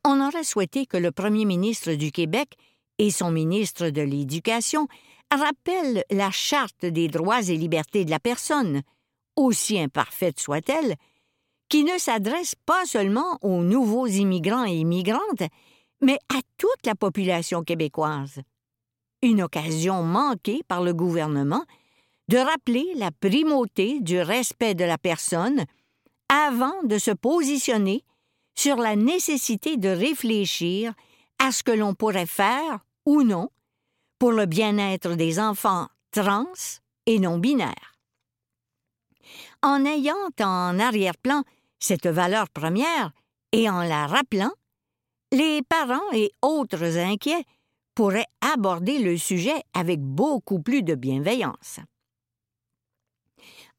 On 0.05 0.21
aurait 0.21 0.43
souhaité 0.43 0.85
que 0.85 0.97
le 0.97 1.11
premier 1.11 1.45
ministre 1.45 1.93
du 1.93 2.11
Québec 2.11 2.55
et 2.97 3.11
son 3.11 3.31
ministre 3.31 3.89
de 3.89 4.01
l'Éducation 4.01 4.87
rappellent 5.31 6.03
la 6.09 6.31
Charte 6.31 6.85
des 6.85 7.07
droits 7.07 7.41
et 7.41 7.55
libertés 7.55 8.05
de 8.05 8.09
la 8.09 8.19
personne, 8.19 8.81
aussi 9.35 9.79
imparfaite 9.79 10.39
soit-elle, 10.39 10.95
qui 11.69 11.83
ne 11.83 11.97
s'adresse 11.97 12.55
pas 12.65 12.85
seulement 12.85 13.37
aux 13.41 13.61
nouveaux 13.61 14.07
immigrants 14.07 14.65
et 14.65 14.77
immigrantes, 14.77 15.43
mais 16.01 16.17
à 16.35 16.39
toute 16.57 16.85
la 16.85 16.95
population 16.95 17.63
québécoise. 17.63 18.41
Une 19.21 19.43
occasion 19.43 20.01
manquée 20.03 20.61
par 20.67 20.81
le 20.81 20.93
gouvernement 20.93 21.63
de 22.29 22.37
rappeler 22.37 22.85
la 22.95 23.11
primauté 23.11 23.99
du 23.99 24.19
respect 24.19 24.75
de 24.75 24.85
la 24.85 24.97
personne 24.97 25.65
avant 26.29 26.83
de 26.83 26.97
se 26.97 27.11
positionner 27.11 28.03
sur 28.59 28.75
la 28.75 28.97
nécessité 28.97 29.77
de 29.77 29.87
réfléchir 29.87 30.93
à 31.41 31.53
ce 31.53 31.63
que 31.63 31.71
l'on 31.71 31.93
pourrait 31.93 32.25
faire 32.25 32.79
ou 33.05 33.23
non 33.23 33.47
pour 34.19 34.33
le 34.33 34.47
bien-être 34.47 35.15
des 35.15 35.39
enfants 35.39 35.87
trans 36.11 36.43
et 37.05 37.19
non 37.19 37.37
binaires. 37.37 37.93
En 39.63 39.85
ayant 39.85 40.27
en 40.41 40.77
arrière-plan 40.77 41.43
cette 41.79 42.07
valeur 42.07 42.49
première 42.49 43.13
et 43.53 43.69
en 43.69 43.81
la 43.81 44.07
rappelant, 44.07 44.51
les 45.31 45.61
parents 45.61 46.11
et 46.11 46.29
autres 46.41 46.97
inquiets 46.97 47.45
pourraient 47.95 48.27
aborder 48.41 48.99
le 48.99 49.17
sujet 49.17 49.63
avec 49.73 50.01
beaucoup 50.01 50.61
plus 50.61 50.83
de 50.83 50.95
bienveillance. 50.95 51.79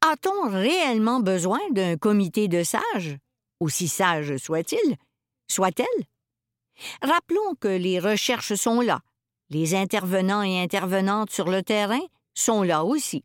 A-t-on 0.01 0.49
réellement 0.49 1.21
besoin 1.21 1.61
d'un 1.71 1.99
comité 1.99 2.49
de 2.49 2.63
sages, 2.63 3.19
aussi 3.61 3.89
sage 3.89 4.37
soit-il, 4.39 4.97
soit-elle? 5.49 6.07
Rappelons 7.03 7.55
que 7.61 7.69
les 7.69 8.01
recherches 8.01 8.55
sont 8.55 8.81
là, 8.81 9.01
les 9.51 9.75
intervenants 9.75 10.43
et 10.43 10.61
intervenantes 10.61 11.31
sur 11.31 11.51
le 11.51 11.63
terrain 11.63 12.01
sont 12.35 12.63
là 12.63 12.85
aussi. 12.85 13.25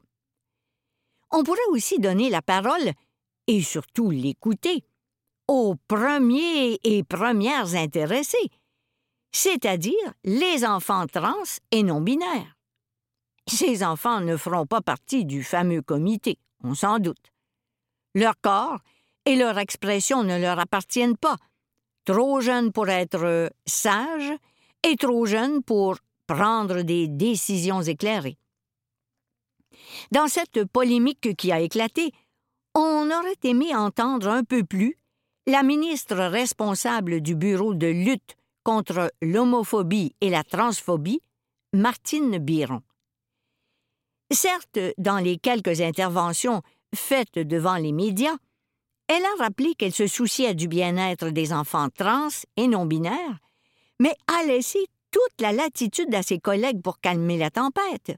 On 1.32 1.44
pourrait 1.44 1.60
aussi 1.70 2.00
donner 2.00 2.30
la 2.30 2.42
parole, 2.42 2.92
et 3.48 3.62
surtout 3.62 4.10
l'écouter, 4.10 4.84
aux 5.48 5.76
premiers 5.88 6.80
et 6.84 7.04
premières 7.04 7.76
intéressés, 7.76 8.50
c'est-à-dire 9.32 10.14
les 10.24 10.66
enfants 10.66 11.06
trans 11.08 11.44
et 11.72 11.84
non 11.84 12.02
binaires. 12.02 12.56
Ces 13.48 13.84
enfants 13.84 14.22
ne 14.22 14.38
feront 14.38 14.66
pas 14.66 14.82
partie 14.82 15.26
du 15.26 15.44
fameux 15.44 15.82
comité, 15.82 16.40
on 16.64 16.74
s'en 16.74 17.00
doute. 17.00 17.32
Leur 18.16 18.34
corps 18.42 18.80
et 19.26 19.36
leur 19.36 19.58
expression 19.58 20.24
ne 20.24 20.40
leur 20.40 20.60
appartiennent 20.60 21.18
pas, 21.18 21.38
trop 22.06 22.42
jeunes 22.42 22.72
pour 22.72 22.90
être 22.90 23.50
sages 23.66 24.34
et 24.84 24.96
trop 24.96 25.26
jeunes 25.26 25.64
pour 25.64 25.98
prendre 26.28 26.82
des 26.82 27.08
décisions 27.08 27.82
éclairées. 27.82 28.38
Dans 30.12 30.28
cette 30.28 30.66
polémique 30.66 31.36
qui 31.36 31.52
a 31.52 31.60
éclaté, 31.60 32.12
on 32.74 33.10
aurait 33.10 33.40
aimé 33.44 33.76
entendre 33.76 34.30
un 34.30 34.44
peu 34.44 34.64
plus 34.64 34.98
la 35.48 35.64
ministre 35.64 36.16
responsable 36.16 37.22
du 37.22 37.36
Bureau 37.36 37.74
de 37.74 37.88
lutte 37.88 38.36
contre 38.64 39.12
l'homophobie 39.22 40.16
et 40.22 40.30
la 40.30 40.44
transphobie, 40.44 41.22
Martine 41.74 42.40
Biron. 42.40 42.82
Certes, 44.32 44.80
dans 44.98 45.20
les 45.20 45.38
quelques 45.38 45.82
interventions 45.82 46.64
faites 46.96 47.38
devant 47.38 47.76
les 47.76 47.92
médias, 47.92 48.36
elle 49.08 49.24
a 49.24 49.44
rappelé 49.44 49.76
qu'elle 49.76 49.94
se 49.94 50.08
souciait 50.08 50.56
du 50.56 50.68
bien-être 50.68 51.30
des 51.30 51.54
enfants 51.54 51.90
trans 51.90 52.30
et 52.58 52.68
non 52.68 52.86
binaires, 52.86 53.40
mais 54.00 54.16
a 54.28 54.46
laissé 54.46 54.80
toute 55.12 55.42
la 55.42 55.52
latitude 55.52 56.14
à 56.14 56.24
ses 56.24 56.40
collègues 56.40 56.82
pour 56.82 57.00
calmer 57.00 57.38
la 57.38 57.52
tempête. 57.52 58.18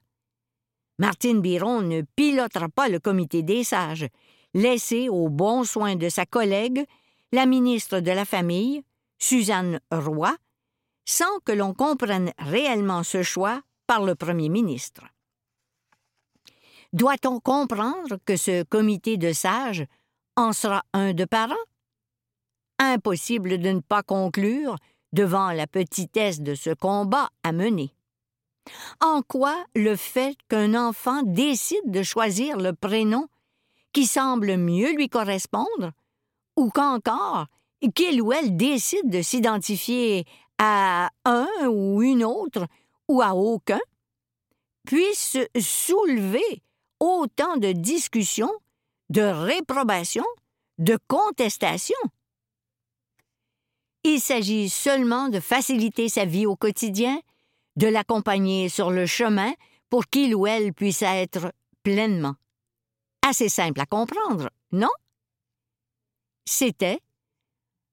Martine 0.99 1.41
Biron 1.41 1.81
ne 1.81 2.01
pilotera 2.15 2.69
pas 2.69 2.89
le 2.89 2.99
comité 2.99 3.43
des 3.43 3.63
sages, 3.63 4.07
laissé 4.53 5.09
aux 5.09 5.29
bons 5.29 5.63
soins 5.63 5.95
de 5.95 6.09
sa 6.09 6.25
collègue, 6.25 6.85
la 7.31 7.45
ministre 7.45 7.99
de 7.99 8.11
la 8.11 8.25
Famille, 8.25 8.83
Suzanne 9.19 9.79
Roy, 9.91 10.35
sans 11.05 11.39
que 11.45 11.51
l'on 11.51 11.73
comprenne 11.73 12.31
réellement 12.39 13.03
ce 13.03 13.21
choix 13.21 13.61
par 13.85 14.03
le 14.03 14.15
premier 14.15 14.49
ministre. 14.49 15.03
Doit-on 16.93 17.39
comprendre 17.39 18.17
que 18.25 18.37
ce 18.37 18.63
comité 18.63 19.17
de 19.17 19.33
sages 19.33 19.85
en 20.37 20.53
sera 20.53 20.83
un 20.93 21.13
de 21.13 21.25
parents? 21.25 21.55
Impossible 22.79 23.57
de 23.57 23.69
ne 23.69 23.81
pas 23.81 24.03
conclure 24.03 24.77
devant 25.11 25.51
la 25.51 25.67
petitesse 25.67 26.39
de 26.39 26.55
ce 26.55 26.69
combat 26.69 27.29
à 27.43 27.51
mener. 27.51 27.93
En 29.01 29.21
quoi 29.21 29.65
le 29.75 29.95
fait 29.95 30.37
qu'un 30.47 30.75
enfant 30.75 31.23
décide 31.23 31.89
de 31.89 32.03
choisir 32.03 32.57
le 32.57 32.73
prénom 32.73 33.27
qui 33.93 34.05
semble 34.05 34.57
mieux 34.57 34.93
lui 34.93 35.09
correspondre, 35.09 35.91
ou 36.55 36.69
qu'encore 36.69 37.47
qu'il 37.95 38.21
ou 38.21 38.31
elle 38.31 38.55
décide 38.55 39.09
de 39.09 39.21
s'identifier 39.21 40.25
à 40.59 41.09
un 41.25 41.47
ou 41.67 42.01
une 42.03 42.23
autre 42.23 42.67
ou 43.07 43.21
à 43.21 43.33
aucun, 43.33 43.79
puisse 44.85 45.37
soulever 45.59 46.61
autant 46.99 47.57
de 47.57 47.71
discussions, 47.71 48.53
de 49.09 49.21
réprobations, 49.21 50.25
de 50.77 50.97
contestations. 51.07 51.95
Il 54.03 54.19
s'agit 54.19 54.69
seulement 54.69 55.29
de 55.29 55.39
faciliter 55.39 56.09
sa 56.09 56.25
vie 56.25 56.45
au 56.45 56.55
quotidien, 56.55 57.19
de 57.75 57.87
l'accompagner 57.87 58.69
sur 58.69 58.91
le 58.91 59.05
chemin 59.05 59.53
pour 59.89 60.07
qu'il 60.07 60.35
ou 60.35 60.47
elle 60.47 60.73
puisse 60.73 61.01
être 61.01 61.53
pleinement. 61.83 62.35
Assez 63.27 63.49
simple 63.49 63.81
à 63.81 63.85
comprendre, 63.85 64.49
non? 64.71 64.89
C'était 66.45 66.99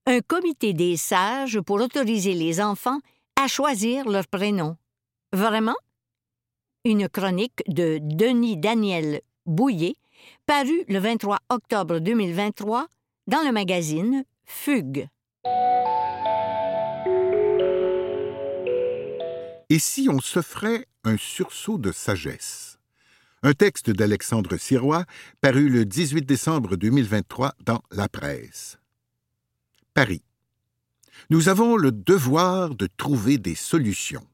un 0.07 0.21
comité 0.21 0.75
des 0.75 0.97
sages 0.97 1.61
pour 1.61 1.77
autoriser 1.77 2.35
les 2.35 2.61
enfants 2.61 3.01
à 3.37 3.49
choisir 3.49 4.09
leur 4.09 4.27
prénom. 4.27 4.77
Vraiment? 5.33 5.77
Une 6.85 7.09
chronique 7.09 7.63
de 7.67 7.99
Denis 8.01 8.57
Daniel 8.57 9.23
Bouillet, 9.47 9.97
parue 10.47 10.85
le 10.89 10.99
23 10.99 11.39
octobre 11.49 11.99
2023 11.99 12.87
dans 13.27 13.43
le 13.43 13.53
magazine 13.53 14.25
Fugue. 14.45 15.09
Et 19.71 19.79
si 19.79 20.09
on 20.11 20.21
s'offrait 20.21 20.87
un 21.05 21.17
sursaut 21.17 21.79
de 21.79 21.91
sagesse? 21.93 22.79
Un 23.43 23.53
texte 23.53 23.91
d'Alexandre 23.91 24.57
Sirois, 24.57 25.05
paru 25.41 25.69
le 25.69 25.85
18 25.85 26.25
décembre 26.25 26.77
2023 26.77 27.55
dans 27.65 27.83
La 27.91 28.09
Presse. 28.09 28.79
Paris. 29.93 30.23
Nous 31.31 31.49
avons 31.49 31.77
le 31.77 31.93
devoir 31.93 32.75
de 32.75 32.89
trouver 32.97 33.39
des 33.39 33.55
solutions. 33.55 34.27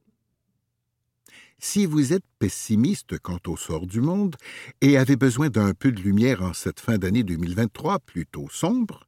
Si 1.63 1.85
vous 1.85 2.15
êtes 2.15 2.25
pessimiste 2.39 3.19
quant 3.19 3.39
au 3.47 3.55
sort 3.55 3.87
du 3.87 4.01
monde 4.01 4.37
et 4.81 4.97
avez 4.97 5.17
besoin 5.17 5.51
d'un 5.51 5.75
peu 5.75 5.93
de 5.93 6.01
lumière 6.01 6.43
en 6.43 6.55
cette 6.55 6.81
fin 6.81 6.97
d'année 6.97 7.23
2023 7.23 7.99
plutôt 7.99 8.49
sombre, 8.51 9.07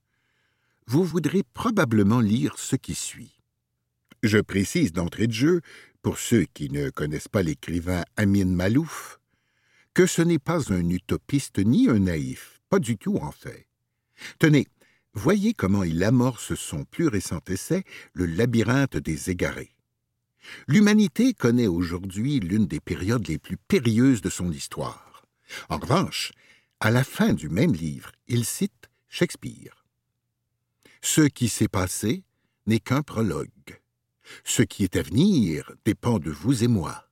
vous 0.86 1.02
voudrez 1.02 1.44
probablement 1.54 2.20
lire 2.20 2.58
ce 2.58 2.76
qui 2.76 2.94
suit. 2.94 3.40
Je 4.22 4.36
précise 4.36 4.92
d'entrée 4.92 5.28
de 5.28 5.32
jeu, 5.32 5.60
pour 6.02 6.18
ceux 6.18 6.44
qui 6.52 6.68
ne 6.68 6.90
connaissent 6.90 7.28
pas 7.28 7.42
l'écrivain 7.42 8.04
Amin 8.16 8.44
Malouf, 8.44 9.18
que 9.94 10.04
ce 10.04 10.20
n'est 10.20 10.38
pas 10.38 10.70
un 10.74 10.90
utopiste 10.90 11.58
ni 11.58 11.88
un 11.88 12.00
naïf, 12.00 12.60
pas 12.68 12.80
du 12.80 12.98
tout 12.98 13.16
en 13.16 13.32
fait. 13.32 13.66
Tenez, 14.38 14.66
voyez 15.14 15.54
comment 15.54 15.84
il 15.84 16.04
amorce 16.04 16.54
son 16.54 16.84
plus 16.84 17.08
récent 17.08 17.40
essai, 17.48 17.84
Le 18.12 18.26
labyrinthe 18.26 18.98
des 18.98 19.30
égarés. 19.30 19.74
L'humanité 20.66 21.34
connaît 21.34 21.66
aujourd'hui 21.66 22.40
l'une 22.40 22.66
des 22.66 22.80
périodes 22.80 23.26
les 23.28 23.38
plus 23.38 23.56
périlleuses 23.56 24.22
de 24.22 24.30
son 24.30 24.50
histoire. 24.50 25.24
En 25.68 25.78
revanche, 25.78 26.32
à 26.80 26.90
la 26.90 27.04
fin 27.04 27.32
du 27.32 27.48
même 27.48 27.74
livre, 27.74 28.10
il 28.26 28.44
cite 28.44 28.90
Shakespeare. 29.08 29.84
Ce 31.00 31.22
qui 31.22 31.48
s'est 31.48 31.68
passé 31.68 32.24
n'est 32.66 32.80
qu'un 32.80 33.02
prologue. 33.02 33.80
Ce 34.44 34.62
qui 34.62 34.84
est 34.84 34.96
à 34.96 35.02
venir 35.02 35.72
dépend 35.84 36.18
de 36.18 36.30
vous 36.30 36.64
et 36.64 36.68
moi. 36.68 37.08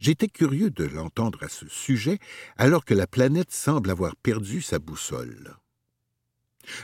J'étais 0.00 0.28
curieux 0.28 0.70
de 0.70 0.84
l'entendre 0.84 1.42
à 1.42 1.48
ce 1.48 1.68
sujet 1.68 2.18
alors 2.56 2.84
que 2.84 2.94
la 2.94 3.06
planète 3.06 3.52
semble 3.52 3.90
avoir 3.90 4.16
perdu 4.16 4.60
sa 4.60 4.78
boussole. 4.78 5.56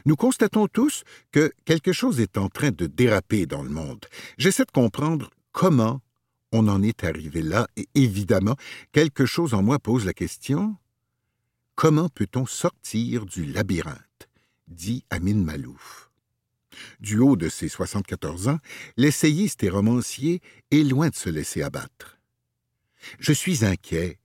Nous 0.07 0.17
constatons 0.17 0.67
tous 0.67 1.05
que 1.33 1.53
quelque 1.65 1.93
chose 1.93 2.21
est 2.21 2.39
en 2.39 2.49
train 2.49 2.71
de 2.71 2.87
déraper 2.87 3.47
dans 3.47 3.63
le 3.63 3.71
monde. 3.71 4.05
J'essaie 4.39 4.65
de 4.65 4.71
comprendre 4.71 5.31
comment 5.53 6.01
on 6.53 6.69
en 6.69 6.83
est 6.83 7.05
arrivé 7.05 7.43
là, 7.43 7.67
et 7.77 7.89
évidemment, 7.95 8.57
quelque 8.93 9.27
chose 9.27 9.55
en 9.55 9.63
moi 9.63 9.79
pose 9.79 10.05
la 10.07 10.13
question 10.13 10.77
comment 11.75 12.09
peut-on 12.09 12.47
sortir 12.47 13.27
du 13.27 13.45
labyrinthe 13.45 14.29
dit 14.69 15.05
Amin 15.11 15.35
Malouf. 15.35 16.11
Du 17.01 17.19
haut 17.19 17.37
de 17.37 17.49
ses 17.49 17.69
74 17.69 18.49
ans, 18.49 18.59
l'essayiste 18.97 19.63
et 19.63 19.69
romancier 19.69 20.41
est 20.71 20.83
loin 20.83 21.09
de 21.09 21.15
se 21.15 21.29
laisser 21.29 21.63
abattre. 21.63 22.19
Je 23.19 23.33
suis 23.33 23.65
inquiet, 23.65 24.19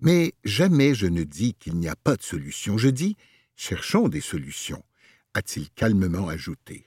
mais 0.00 0.34
jamais 0.44 0.94
je 0.94 1.06
ne 1.06 1.24
dis 1.24 1.54
qu'il 1.54 1.76
n'y 1.76 1.88
a 1.88 1.96
pas 1.96 2.16
de 2.16 2.22
solution. 2.22 2.78
Je 2.78 2.88
dis 2.88 3.16
cherchons 3.56 4.08
des 4.08 4.20
solutions 4.20 4.84
a-t-il 5.38 5.70
calmement 5.70 6.28
ajouté. 6.28 6.84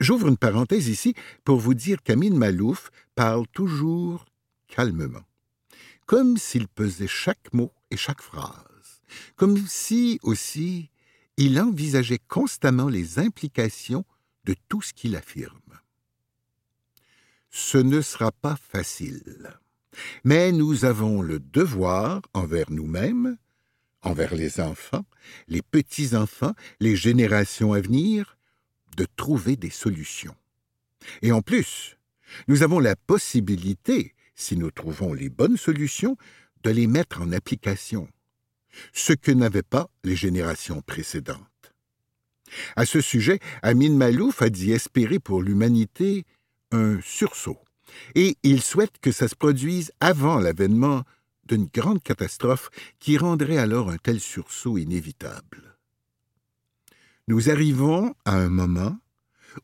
J'ouvre 0.00 0.28
une 0.28 0.36
parenthèse 0.36 0.88
ici 0.88 1.14
pour 1.44 1.58
vous 1.58 1.74
dire 1.74 2.02
qu'Amin 2.02 2.34
Malouf 2.34 2.90
parle 3.14 3.46
toujours 3.48 4.24
calmement, 4.66 5.26
comme 6.06 6.36
s'il 6.36 6.68
pesait 6.68 7.06
chaque 7.06 7.52
mot 7.52 7.72
et 7.90 7.96
chaque 7.96 8.22
phrase, 8.22 9.02
comme 9.36 9.58
si 9.66 10.18
aussi 10.22 10.90
il 11.36 11.60
envisageait 11.60 12.20
constamment 12.28 12.88
les 12.88 13.18
implications 13.18 14.04
de 14.44 14.54
tout 14.68 14.82
ce 14.82 14.92
qu'il 14.92 15.14
affirme. 15.14 15.58
Ce 17.50 17.78
ne 17.78 18.00
sera 18.00 18.32
pas 18.32 18.56
facile, 18.56 19.50
mais 20.24 20.52
nous 20.52 20.86
avons 20.86 21.20
le 21.20 21.38
devoir 21.38 22.22
envers 22.32 22.70
nous-mêmes, 22.70 23.36
envers 24.02 24.34
les 24.34 24.60
enfants, 24.60 25.04
les 25.48 25.62
petits-enfants, 25.62 26.54
les 26.80 26.96
générations 26.96 27.72
à 27.72 27.80
venir, 27.80 28.36
de 28.96 29.06
trouver 29.16 29.56
des 29.56 29.70
solutions. 29.70 30.34
Et 31.22 31.32
en 31.32 31.42
plus, 31.42 31.96
nous 32.48 32.62
avons 32.62 32.78
la 32.78 32.96
possibilité, 32.96 34.14
si 34.34 34.56
nous 34.56 34.70
trouvons 34.70 35.12
les 35.12 35.28
bonnes 35.28 35.56
solutions, 35.56 36.16
de 36.62 36.70
les 36.70 36.86
mettre 36.86 37.20
en 37.20 37.32
application, 37.32 38.08
ce 38.92 39.12
que 39.12 39.32
n'avaient 39.32 39.62
pas 39.62 39.88
les 40.04 40.16
générations 40.16 40.80
précédentes. 40.82 41.38
À 42.76 42.84
ce 42.86 43.00
sujet, 43.00 43.38
Amin 43.62 43.94
Malouf 43.94 44.42
a 44.42 44.50
dit 44.50 44.72
espérer 44.72 45.18
pour 45.18 45.42
l'humanité 45.42 46.24
un 46.70 47.00
sursaut, 47.00 47.60
et 48.14 48.36
il 48.42 48.62
souhaite 48.62 48.98
que 49.00 49.12
ça 49.12 49.28
se 49.28 49.34
produise 49.34 49.92
avant 50.00 50.38
l'avènement 50.38 51.02
d'une 51.52 51.68
grande 51.72 52.02
catastrophe 52.02 52.70
qui 52.98 53.18
rendrait 53.18 53.58
alors 53.58 53.90
un 53.90 53.98
tel 53.98 54.20
sursaut 54.20 54.78
inévitable. 54.78 55.76
Nous 57.28 57.50
arrivons 57.50 58.14
à 58.24 58.36
un 58.36 58.48
moment 58.48 58.96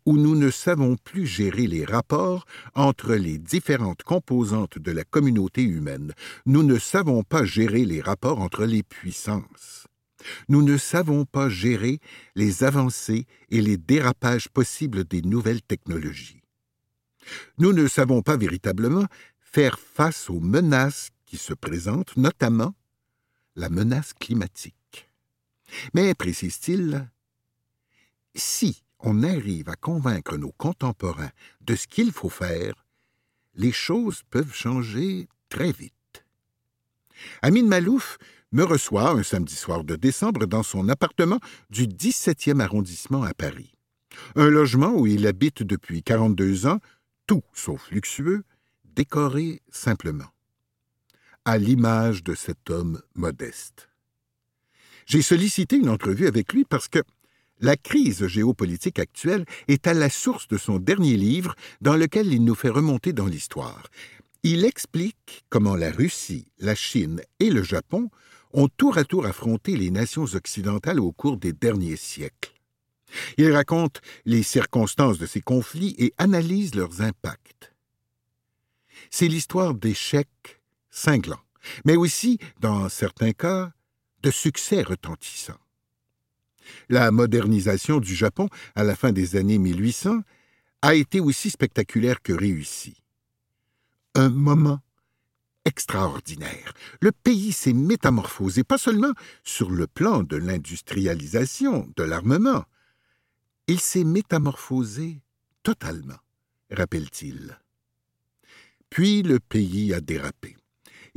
où 0.05 0.19
nous 0.19 0.35
ne 0.35 0.51
savons 0.51 0.97
plus 0.97 1.27
gérer 1.27 1.67
les 1.67 1.87
rapports 1.87 2.45
entre 2.75 3.15
les 3.15 3.39
différentes 3.39 4.03
composantes 4.03 4.79
de 4.79 4.93
la 4.93 5.05
communauté 5.05 5.63
humaine. 5.63 6.13
Nous 6.45 6.63
ne 6.63 6.79
savons 6.79 7.23
pas 7.23 7.47
gérer 7.47 7.87
les 7.87 8.03
rapports 8.03 8.41
entre 8.41 8.67
les 8.67 8.83
puissances. 8.83 9.87
Nous 10.51 10.61
ne 10.61 10.77
savons 10.77 11.25
pas 11.25 11.49
gérer 11.49 12.01
les 12.37 12.65
avancées 12.65 13.25
et 13.49 13.63
les 13.63 13.79
dérapages 13.79 14.51
possibles 14.51 15.05
des 15.05 15.23
nouvelles 15.23 15.63
technologies. 15.63 16.43
Nous 17.57 17.73
ne 17.73 17.89
savons 17.89 18.21
pas 18.21 18.37
véritablement 18.37 19.07
faire 19.39 19.79
face 19.79 20.29
aux 20.29 20.41
menaces 20.41 21.09
qui 21.29 21.37
se 21.37 21.53
présentent, 21.53 22.17
notamment 22.17 22.75
la 23.55 23.69
menace 23.69 24.15
climatique. 24.15 25.11
Mais, 25.93 26.15
précise-t-il, 26.15 27.11
si 28.35 28.83
on 29.01 29.23
arrive 29.23 29.69
à 29.69 29.77
convaincre 29.77 30.39
nos 30.39 30.53
contemporains 30.53 31.31
de 31.61 31.77
ce 31.77 31.87
qu'il 31.87 32.13
faut 32.13 32.31
faire, 32.31 32.87
les 33.55 33.73
choses 33.73 34.23
peuvent 34.31 34.55
changer 34.55 35.29
très 35.51 35.73
vite. 35.73 35.93
Amin 37.43 37.67
Malouf 37.67 38.17
me 38.53 38.63
reçoit 38.63 39.11
un 39.11 39.23
samedi 39.23 39.55
soir 39.55 39.85
de 39.85 39.97
décembre 39.97 40.47
dans 40.47 40.63
son 40.63 40.89
appartement 40.89 41.41
du 41.69 41.87
17e 41.87 42.61
arrondissement 42.61 43.25
à 43.25 43.35
Paris. 43.35 43.75
Un 44.35 44.49
logement 44.49 44.93
où 44.93 45.07
il 45.07 45.27
habite 45.27 45.63
depuis 45.63 46.03
42 46.03 46.67
ans, 46.67 46.79
tout 47.27 47.43
sauf 47.53 47.91
luxueux, 47.91 48.45
décoré 48.85 49.61
simplement. 49.71 50.29
À 51.49 51.57
l'image 51.57 52.23
de 52.25 52.35
cet 52.35 52.69
homme 52.69 53.01
modeste. 53.15 53.89
J'ai 55.07 55.23
sollicité 55.23 55.77
une 55.77 55.89
entrevue 55.89 56.27
avec 56.27 56.53
lui 56.53 56.67
parce 56.67 56.89
que 56.89 56.99
la 57.61 57.75
crise 57.79 58.27
géopolitique 58.27 58.99
actuelle 58.99 59.47
est 59.67 59.87
à 59.87 59.95
la 59.95 60.11
source 60.11 60.47
de 60.49 60.59
son 60.59 60.79
dernier 60.79 61.17
livre 61.17 61.55
dans 61.81 61.97
lequel 61.97 62.31
il 62.35 62.45
nous 62.45 62.55
fait 62.55 62.69
remonter 62.69 63.15
dans 63.15 63.25
l'histoire. 63.25 63.85
Il 64.43 64.67
explique 64.67 65.47
comment 65.49 65.75
la 65.75 65.91
Russie, 65.91 66.45
la 66.59 66.75
Chine 66.75 67.23
et 67.41 67.49
le 67.49 67.63
Japon 67.63 68.11
ont 68.53 68.69
tour 68.69 68.99
à 68.99 69.05
tour 69.05 69.25
affronté 69.25 69.75
les 69.75 69.91
nations 69.91 70.27
occidentales 70.35 71.01
au 71.01 71.13
cours 71.13 71.39
des 71.39 71.55
derniers 71.55 71.97
siècles. 71.97 72.53
Il 73.39 73.51
raconte 73.53 74.03
les 74.27 74.43
circonstances 74.43 75.17
de 75.17 75.25
ces 75.25 75.41
conflits 75.41 75.95
et 75.97 76.13
analyse 76.19 76.75
leurs 76.75 77.01
impacts. 77.01 77.73
C'est 79.11 79.29
l'histoire 79.29 79.73
d'échecs 79.73 80.59
cinglants, 80.91 81.43
mais 81.85 81.97
aussi, 81.97 82.39
dans 82.61 82.89
certains 82.89 83.33
cas, 83.33 83.73
de 84.23 84.31
succès 84.31 84.83
retentissants. 84.83 85.61
La 86.89 87.11
modernisation 87.11 88.01
du 88.01 88.15
Japon 88.15 88.49
à 88.75 88.85
la 88.85 88.97
fin 88.97 89.13
des 89.13 89.37
années 89.37 89.59
1800 89.59 90.21
a 90.83 90.95
été 90.95 91.21
aussi 91.21 91.51
spectaculaire 91.51 92.23
que 92.23 92.33
réussie. 92.33 93.03
Un 94.15 94.29
moment 94.29 94.81
extraordinaire. 95.65 96.73
Le 97.01 97.13
pays 97.13 97.53
s'est 97.53 97.75
métamorphosé, 97.75 98.65
pas 98.65 98.79
seulement 98.79 99.13
sur 99.45 99.71
le 99.71 99.87
plan 99.87 100.23
de 100.23 100.37
l'industrialisation, 100.37 101.93
de 101.95 102.03
l'armement, 102.05 102.65
il 103.67 103.81
s'est 103.81 104.05
métamorphosé 104.05 105.21
totalement, 105.63 106.17
rappelle-t-il. 106.71 107.59
Puis 108.89 109.23
le 109.23 109.39
pays 109.39 109.93
a 109.93 110.01
dérapé. 110.01 110.57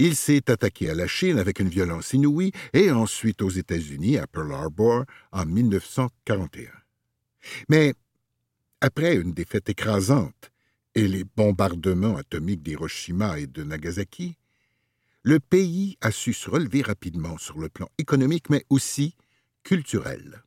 Il 0.04 0.16
s'est 0.16 0.50
attaqué 0.50 0.90
à 0.90 0.96
la 0.96 1.06
Chine 1.06 1.38
avec 1.38 1.60
une 1.60 1.70
violence 1.70 2.14
inouïe 2.14 2.52
et 2.74 2.90
ensuite 2.90 3.44
aux 3.44 3.52
États-Unis 3.52 4.18
à 4.18 4.26
Pearl 4.26 4.52
Harbor 4.52 5.06
en 5.32 5.46
1941. 5.46 6.72
Mais 7.70 7.94
après 8.82 9.16
une 9.16 9.32
défaite 9.32 9.70
écrasante 9.70 10.52
et 10.96 11.08
les 11.08 11.24
bombardements 11.24 12.18
atomiques 12.18 12.64
d'Hiroshima 12.64 13.38
et 13.38 13.46
de 13.46 13.62
Nagasaki, 13.62 14.40
le 15.22 15.40
pays 15.40 16.00
a 16.02 16.10
su 16.10 16.34
se 16.34 16.50
relever 16.50 16.82
rapidement 16.82 17.38
sur 17.38 17.60
le 17.60 17.70
plan 17.70 17.88
économique, 18.00 18.50
mais 18.50 18.66
aussi 18.72 19.16
culturel. 19.62 20.42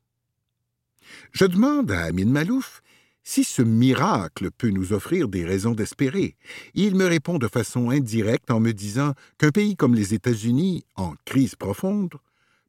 Je 1.30 1.44
demande 1.44 1.92
à 1.92 2.06
Amin 2.06 2.26
Malouf 2.26 2.82
si 3.24 3.42
ce 3.42 3.62
miracle 3.62 4.50
peut 4.50 4.68
nous 4.68 4.92
offrir 4.92 5.28
des 5.28 5.44
raisons 5.44 5.72
d'espérer, 5.72 6.36
il 6.74 6.94
me 6.94 7.06
répond 7.06 7.38
de 7.38 7.48
façon 7.48 7.88
indirecte 7.88 8.50
en 8.50 8.60
me 8.60 8.72
disant 8.72 9.14
qu'un 9.38 9.50
pays 9.50 9.76
comme 9.76 9.94
les 9.94 10.12
États-Unis, 10.12 10.84
en 10.94 11.14
crise 11.24 11.56
profonde, 11.56 12.14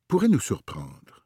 pourrait 0.08 0.30
nous 0.30 0.40
surprendre. 0.40 1.26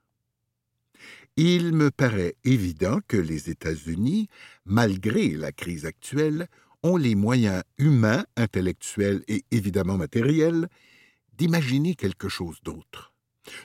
Il 1.37 1.73
me 1.73 1.91
paraît 1.91 2.35
évident 2.43 2.99
que 3.07 3.17
les 3.17 3.49
États-Unis, 3.49 4.27
malgré 4.65 5.29
la 5.29 5.51
crise 5.51 5.85
actuelle, 5.85 6.47
ont 6.81 6.97
les 6.97 7.15
moyens 7.15 7.63
humains, 7.77 8.25
intellectuels 8.35 9.23
et 9.27 9.45
évidemment 9.51 9.97
matériels 9.97 10.67
d'imaginer 11.37 11.95
quelque 11.95 12.29
chose 12.29 12.57
d'autre, 12.63 13.13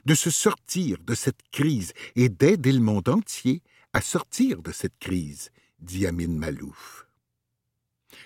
de 0.05 0.15
se 0.15 0.31
sortir 0.31 0.99
de 1.05 1.15
cette 1.15 1.43
crise 1.51 1.93
et 2.17 2.29
d'aider 2.29 2.73
le 2.73 2.81
monde 2.81 3.09
entier 3.09 3.63
à 3.95 4.01
sortir 4.01 4.61
de 4.61 4.73
cette 4.73 4.99
crise, 4.99 5.51
dit 5.85 6.07
Amin 6.07 6.29
Malouf. 6.29 7.07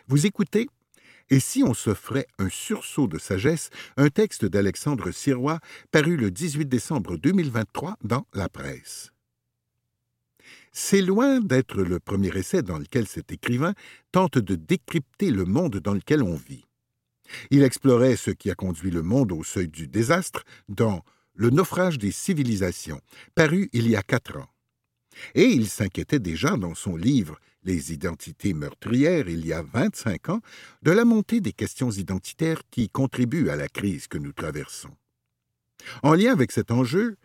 Vous 0.06 0.26
écoutez 0.26 0.68
Et 1.30 1.40
si 1.40 1.62
on 1.62 1.74
s'offrait 1.74 2.26
un 2.38 2.48
sursaut 2.48 3.06
de 3.08 3.18
sagesse, 3.18 3.70
un 3.96 4.08
texte 4.08 4.44
d'Alexandre 4.44 5.10
Sirois 5.10 5.60
paru 5.90 6.16
le 6.16 6.30
18 6.30 6.66
décembre 6.66 7.16
2023 7.16 7.98
dans 8.02 8.26
La 8.32 8.48
Presse. 8.48 9.12
C'est 10.72 11.02
loin 11.02 11.40
d'être 11.40 11.82
le 11.82 11.98
premier 11.98 12.36
essai 12.36 12.62
dans 12.62 12.78
lequel 12.78 13.06
cet 13.06 13.32
écrivain 13.32 13.74
tente 14.12 14.38
de 14.38 14.54
décrypter 14.54 15.30
le 15.30 15.44
monde 15.44 15.78
dans 15.78 15.94
lequel 15.94 16.22
on 16.22 16.36
vit. 16.36 16.64
Il 17.50 17.62
explorait 17.62 18.16
ce 18.16 18.30
qui 18.30 18.50
a 18.50 18.54
conduit 18.54 18.90
le 18.90 19.02
monde 19.02 19.32
au 19.32 19.44
seuil 19.44 19.68
du 19.68 19.86
désastre 19.88 20.44
dans 20.68 21.02
Le 21.34 21.50
naufrage 21.50 21.98
des 21.98 22.10
civilisations, 22.10 23.00
paru 23.34 23.68
il 23.72 23.88
y 23.88 23.96
a 23.96 24.02
quatre 24.02 24.38
ans. 24.38 24.48
Et 25.34 25.44
il 25.44 25.68
s'inquiétait 25.68 26.18
déjà 26.18 26.56
dans 26.56 26.74
son 26.74 26.96
livre 26.96 27.38
Les 27.68 27.92
identités 27.92 28.54
meurtrières, 28.54 29.28
il 29.28 29.44
y 29.44 29.52
a 29.52 29.60
25 29.60 30.30
ans, 30.30 30.40
de 30.82 30.90
la 30.90 31.04
montée 31.04 31.42
des 31.42 31.52
questions 31.52 31.90
identitaires 31.90 32.62
qui 32.70 32.88
contribuent 32.88 33.50
à 33.50 33.56
la 33.56 33.68
crise 33.68 34.06
que 34.06 34.16
nous 34.16 34.32
traversons. 34.32 34.96
En 36.02 36.14
lien 36.14 36.32
avec 36.32 36.50
cet 36.50 36.70
enjeu, 36.70 37.18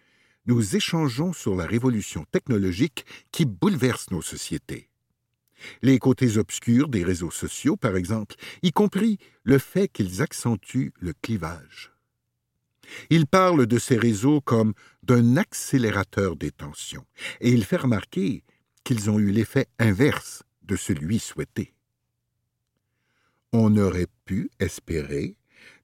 nous 0.46 0.76
échangeons 0.76 1.32
sur 1.32 1.56
la 1.56 1.66
révolution 1.66 2.26
technologique 2.30 3.06
qui 3.32 3.46
bouleverse 3.46 4.12
nos 4.12 4.22
sociétés. 4.22 4.90
Les 5.82 5.98
côtés 5.98 6.38
obscurs 6.38 6.90
des 6.90 7.06
réseaux 7.06 7.32
sociaux, 7.32 7.78
par 7.78 7.96
exemple, 7.96 8.36
y 8.64 8.74
compris 8.74 9.20
le 9.44 9.60
fait 9.60 9.88
qu'ils 9.88 10.22
accentuent 10.22 10.92
le 11.00 11.14
clivage. 11.22 11.94
Il 13.10 13.28
parle 13.28 13.66
de 13.66 13.80
ces 13.80 13.96
réseaux 13.96 14.42
comme 14.42 14.74
d'un 15.04 15.38
accélérateur 15.38 16.36
des 16.36 16.52
tensions, 16.52 17.06
et 17.40 17.50
il 17.50 17.64
fait 17.64 17.78
remarquer 17.78 18.44
qu'ils 18.84 19.10
ont 19.10 19.20
eu 19.20 19.32
l'effet 19.32 19.68
inverse 19.80 20.44
de 20.64 20.76
celui 20.76 21.20
souhaité. 21.20 21.74
On 23.52 23.78
aurait 23.78 24.08
pu 24.26 24.50
espérer 24.60 25.36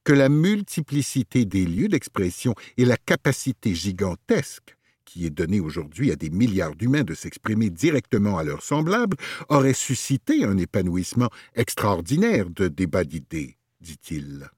que 0.04 0.12
la 0.12 0.28
multiplicité 0.28 1.44
des 1.44 1.64
lieux 1.64 1.88
d'expression 1.88 2.54
et 2.76 2.84
la 2.84 2.96
capacité 2.96 3.74
gigantesque 3.74 4.76
qui 5.04 5.26
est 5.26 5.30
donnée 5.30 5.60
aujourd'hui 5.60 6.12
à 6.12 6.16
des 6.16 6.30
milliards 6.30 6.76
d'humains 6.76 7.02
de 7.02 7.14
s'exprimer 7.14 7.68
directement 7.68 8.38
à 8.38 8.44
leurs 8.44 8.62
semblables 8.62 9.16
auraient 9.48 9.74
suscité 9.74 10.44
un 10.44 10.56
épanouissement 10.56 11.30
extraordinaire 11.54 12.48
de 12.48 12.68
débats 12.68 13.04
d'idées, 13.04 13.56
dit-il. 13.80 14.48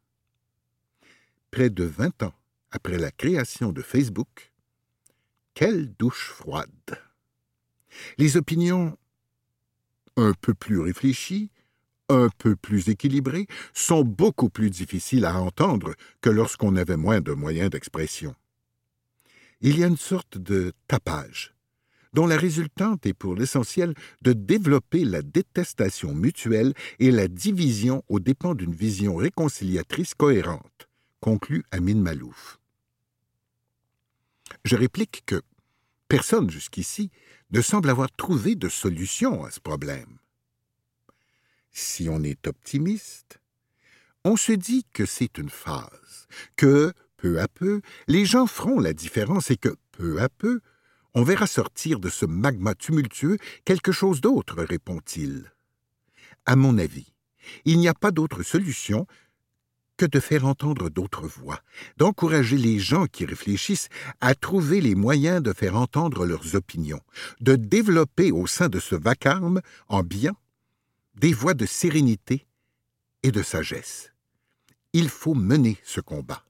Près 1.51 1.71
de 1.71 1.85
vingt 1.85 2.23
ans 2.23 2.35
après 2.71 2.99
la 2.99 3.11
création 3.11 3.73
de 3.73 3.83
Facebook, 3.83 4.53
quelle 5.55 5.93
douche 5.95 6.29
froide. 6.29 6.69
Les 8.19 8.37
opinions 8.37 8.97
un 10.17 10.33
peu 10.41 10.55
plus 10.55 10.81
réfléchies, 10.81 11.51
un 12.09 12.29
peu 12.39 12.57
plus 12.57 12.89
équilibrées, 12.89 13.47
sont 13.73 14.05
beaucoup 14.05 14.51
plus 14.51 14.71
difficiles 14.71 15.25
à 15.25 15.39
entendre 15.39 15.95
que 16.21 16.31
lorsqu'on 16.31 16.77
avait 16.77 16.97
moins 16.97 17.21
de 17.21 17.33
moyens 17.33 17.71
d'expression. 17.71 18.35
il 19.61 19.79
y 19.79 19.85
a 19.85 19.87
une 19.87 19.97
sorte 19.97 20.39
de 20.39 20.73
tapage, 20.89 21.55
dont 22.13 22.27
la 22.27 22.37
résultante 22.37 23.07
est 23.07 23.15
pour 23.15 23.37
l'essentiel 23.37 23.95
de 24.21 24.33
développer 24.33 25.05
la 25.05 25.23
détestation 25.23 26.13
mutuelle 26.15 26.75
et 26.99 27.11
la 27.13 27.29
division 27.29 28.03
aux 28.09 28.21
dépens 28.21 28.55
d'une 28.55 28.75
vision 28.75 29.15
réconciliatrice 29.17 30.15
cohérente, 30.15 30.89
conclut 31.21 31.65
Amin 31.71 31.95
Malouf. 31.95 32.59
Je 34.65 34.77
réplique 34.77 35.23
que 35.27 35.41
personne 36.13 36.51
jusqu'ici 36.51 37.11
ne 37.53 37.63
semble 37.63 37.89
avoir 37.89 38.11
trouvé 38.13 38.55
de 38.55 38.69
solution 38.69 39.45
à 39.47 39.51
ce 39.51 39.61
problème. 39.61 40.19
Si 41.71 42.07
on 42.11 42.23
est 42.23 42.47
optimiste, 42.47 43.41
on 44.23 44.37
se 44.37 44.53
dit 44.53 44.85
que 44.93 45.07
c'est 45.07 45.39
une 45.39 45.49
phase, 45.49 46.27
que, 46.55 46.93
peu 47.17 47.41
à 47.41 47.49
peu, 47.49 47.81
les 48.09 48.27
gens 48.27 48.47
feront 48.47 48.79
la 48.79 48.93
différence 48.93 49.51
et 49.51 49.57
que, 49.57 49.75
peu 49.93 50.21
à 50.21 50.29
peu, 50.29 50.61
on 51.15 51.23
verra 51.23 51.47
sortir 51.47 51.99
de 51.99 52.11
ce 52.11 52.27
magma 52.27 52.75
tumultueux 52.75 53.39
quelque 53.65 53.91
chose 53.91 54.21
d'autre, 54.21 54.63
répond-il. 54.63 55.51
À 56.45 56.57
mon 56.57 56.77
avis, 56.77 57.15
il 57.65 57.79
n'y 57.79 57.89
a 57.89 57.95
pas 57.95 58.11
d'autre 58.11 58.43
solution 58.43 59.07
de 60.05 60.21
faire 60.21 60.47
entendre 60.47 60.91
d'autres 60.91 61.27
voix, 61.27 61.61
d'encourager 61.97 62.57
les 62.57 62.79
gens 62.79 63.07
qui 63.07 63.25
réfléchissent 63.25 63.89
à 64.21 64.35
trouver 64.35 64.81
les 64.81 64.95
moyens 64.95 65.43
de 65.43 65.53
faire 65.53 65.77
entendre 65.77 66.27
leurs 66.27 66.55
opinions, 66.55 67.01
de 67.41 67.57
développer 67.57 68.33
au 68.33 68.47
sein 68.47 68.69
de 68.69 68.81
ce 68.81 68.95
vacarme, 68.95 69.61
en 69.89 70.03
bien, 70.03 70.35
des 71.15 71.33
voies 71.33 71.55
de 71.55 71.67
sérénité 71.67 72.47
et 73.23 73.33
de 73.33 73.43
sagesse. 73.43 74.13
Il 74.93 75.09
faut 75.09 75.35
mener 75.35 75.79
ce 75.85 76.01
combat. 76.01 76.45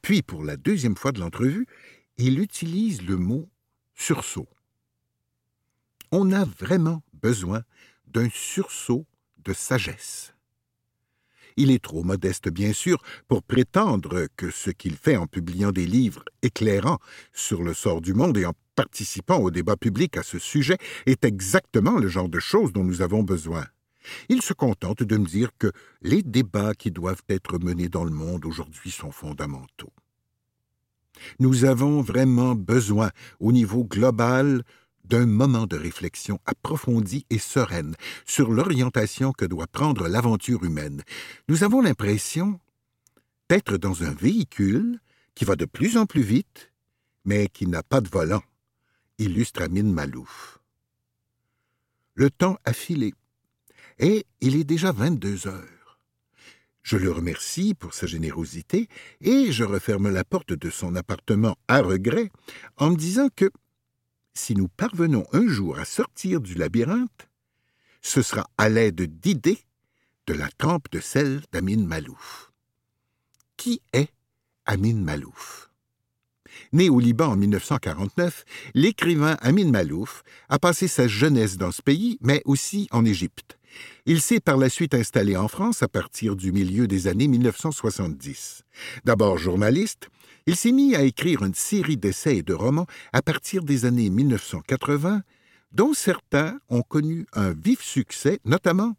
Puis, 0.00 0.22
pour 0.22 0.44
la 0.44 0.56
deuxième 0.56 0.96
fois 0.96 1.12
de 1.12 1.20
l'entrevue, 1.20 1.66
il 2.18 2.38
utilise 2.38 3.02
le 3.02 3.16
mot 3.16 3.48
sursaut. 3.94 4.48
On 6.10 6.30
a 6.32 6.44
vraiment 6.44 7.02
besoin 7.14 7.62
d'un 8.06 8.28
sursaut 8.30 9.06
de 9.38 9.52
sagesse. 9.52 10.31
Il 11.56 11.70
est 11.70 11.82
trop 11.82 12.02
modeste, 12.02 12.48
bien 12.48 12.72
sûr, 12.72 13.02
pour 13.28 13.42
prétendre 13.42 14.26
que 14.36 14.50
ce 14.50 14.70
qu'il 14.70 14.96
fait 14.96 15.16
en 15.16 15.26
publiant 15.26 15.72
des 15.72 15.86
livres 15.86 16.24
éclairants 16.42 16.98
sur 17.32 17.62
le 17.62 17.74
sort 17.74 18.00
du 18.00 18.14
monde 18.14 18.36
et 18.38 18.46
en 18.46 18.54
participant 18.74 19.38
au 19.38 19.50
débat 19.50 19.76
public 19.76 20.16
à 20.16 20.22
ce 20.22 20.38
sujet 20.38 20.78
est 21.06 21.24
exactement 21.24 21.98
le 21.98 22.08
genre 22.08 22.28
de 22.28 22.40
choses 22.40 22.72
dont 22.72 22.84
nous 22.84 23.02
avons 23.02 23.22
besoin. 23.22 23.64
Il 24.28 24.42
se 24.42 24.52
contente 24.52 25.02
de 25.02 25.16
me 25.16 25.26
dire 25.26 25.50
que 25.58 25.70
les 26.00 26.22
débats 26.22 26.74
qui 26.74 26.90
doivent 26.90 27.22
être 27.28 27.58
menés 27.58 27.88
dans 27.88 28.04
le 28.04 28.10
monde 28.10 28.44
aujourd'hui 28.44 28.90
sont 28.90 29.12
fondamentaux. 29.12 29.92
Nous 31.38 31.64
avons 31.64 32.00
vraiment 32.00 32.54
besoin, 32.54 33.10
au 33.38 33.52
niveau 33.52 33.84
global, 33.84 34.62
d'un 35.04 35.26
moment 35.26 35.66
de 35.66 35.76
réflexion 35.76 36.40
approfondie 36.46 37.26
et 37.30 37.38
sereine 37.38 37.94
sur 38.24 38.50
l'orientation 38.50 39.32
que 39.32 39.44
doit 39.44 39.66
prendre 39.66 40.08
l'aventure 40.08 40.64
humaine. 40.64 41.02
Nous 41.48 41.64
avons 41.64 41.80
l'impression 41.80 42.60
d'être 43.48 43.76
dans 43.76 44.04
un 44.04 44.12
véhicule 44.12 45.00
qui 45.34 45.44
va 45.44 45.56
de 45.56 45.64
plus 45.64 45.96
en 45.96 46.06
plus 46.06 46.22
vite, 46.22 46.72
mais 47.24 47.48
qui 47.48 47.66
n'a 47.66 47.82
pas 47.82 48.00
de 48.00 48.08
volant, 48.08 48.42
illustre 49.18 49.62
Amin 49.62 49.84
Malouf. 49.84 50.58
Le 52.14 52.30
temps 52.30 52.58
a 52.64 52.72
filé, 52.72 53.14
et 53.98 54.26
il 54.40 54.56
est 54.56 54.64
déjà 54.64 54.92
22 54.92 55.46
heures. 55.48 55.82
Je 56.82 56.96
le 56.96 57.12
remercie 57.12 57.74
pour 57.74 57.94
sa 57.94 58.06
générosité 58.06 58.88
et 59.20 59.52
je 59.52 59.62
referme 59.62 60.10
la 60.10 60.24
porte 60.24 60.52
de 60.52 60.68
son 60.68 60.96
appartement 60.96 61.56
à 61.68 61.80
regret 61.80 62.30
en 62.76 62.90
me 62.90 62.96
disant 62.96 63.28
que 63.34 63.50
si 64.34 64.54
nous 64.54 64.68
parvenons 64.68 65.24
un 65.32 65.46
jour 65.46 65.78
à 65.78 65.84
sortir 65.84 66.40
du 66.40 66.54
labyrinthe, 66.54 67.28
ce 68.00 68.22
sera 68.22 68.48
à 68.58 68.68
l'aide 68.68 69.02
d'idées 69.20 69.60
de 70.26 70.34
la 70.34 70.48
trempe 70.58 70.90
de 70.90 71.00
sel 71.00 71.42
d'Amin 71.52 71.86
Malouf. 71.86 72.52
Qui 73.56 73.80
est 73.92 74.08
Amin 74.66 74.94
Malouf? 74.94 75.70
Né 76.72 76.88
au 76.88 77.00
Liban 77.00 77.28
en 77.28 77.36
1949, 77.36 78.44
l'écrivain 78.74 79.36
Amin 79.40 79.70
Malouf 79.70 80.22
a 80.48 80.58
passé 80.58 80.88
sa 80.88 81.08
jeunesse 81.08 81.56
dans 81.56 81.72
ce 81.72 81.82
pays, 81.82 82.18
mais 82.20 82.42
aussi 82.44 82.88
en 82.90 83.04
Égypte. 83.04 83.58
Il 84.04 84.20
s'est 84.20 84.40
par 84.40 84.56
la 84.56 84.68
suite 84.68 84.94
installé 84.94 85.36
en 85.36 85.48
France 85.48 85.82
à 85.82 85.88
partir 85.88 86.36
du 86.36 86.52
milieu 86.52 86.86
des 86.86 87.06
années 87.06 87.28
1970. 87.28 88.64
D'abord 89.04 89.38
journaliste, 89.38 90.08
il 90.46 90.56
s'est 90.56 90.72
mis 90.72 90.94
à 90.94 91.02
écrire 91.02 91.44
une 91.44 91.54
série 91.54 91.96
d'essais 91.96 92.38
et 92.38 92.42
de 92.42 92.54
romans 92.54 92.86
à 93.12 93.22
partir 93.22 93.62
des 93.62 93.84
années 93.84 94.10
1980, 94.10 95.22
dont 95.72 95.94
certains 95.94 96.58
ont 96.68 96.82
connu 96.82 97.26
un 97.32 97.52
vif 97.52 97.80
succès, 97.82 98.40
notamment 98.44 98.96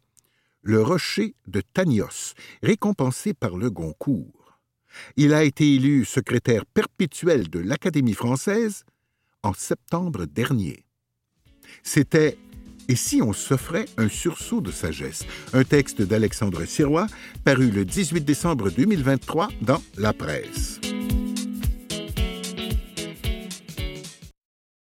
Le 0.62 0.82
Rocher 0.82 1.36
de 1.48 1.62
Tanios, 1.62 2.34
récompensé 2.62 3.34
par 3.34 3.58
le 3.58 3.70
Goncourt. 3.70 4.60
Il 5.18 5.34
a 5.34 5.44
été 5.44 5.76
élu 5.76 6.06
secrétaire 6.06 6.66
perpétuel 6.66 7.50
de 7.50 7.60
l'Académie 7.60 8.14
française 8.14 8.86
en 9.42 9.54
septembre 9.54 10.26
dernier. 10.26 10.86
C'était 11.82 12.38
et 12.90 12.96
si 12.96 13.22
on 13.22 13.32
s'offrait 13.32 13.86
un 13.98 14.10
sursaut 14.10 14.60
de 14.60 14.72
sagesse? 14.72 15.26
Un 15.54 15.64
texte 15.64 16.02
d'Alexandre 16.02 16.66
Sirois, 16.66 17.08
paru 17.46 17.72
le 17.72 17.86
18 17.86 18.26
décembre 18.26 18.70
2023 18.72 19.50
dans 19.62 19.82
La 19.98 20.12
Presse. 20.12 20.82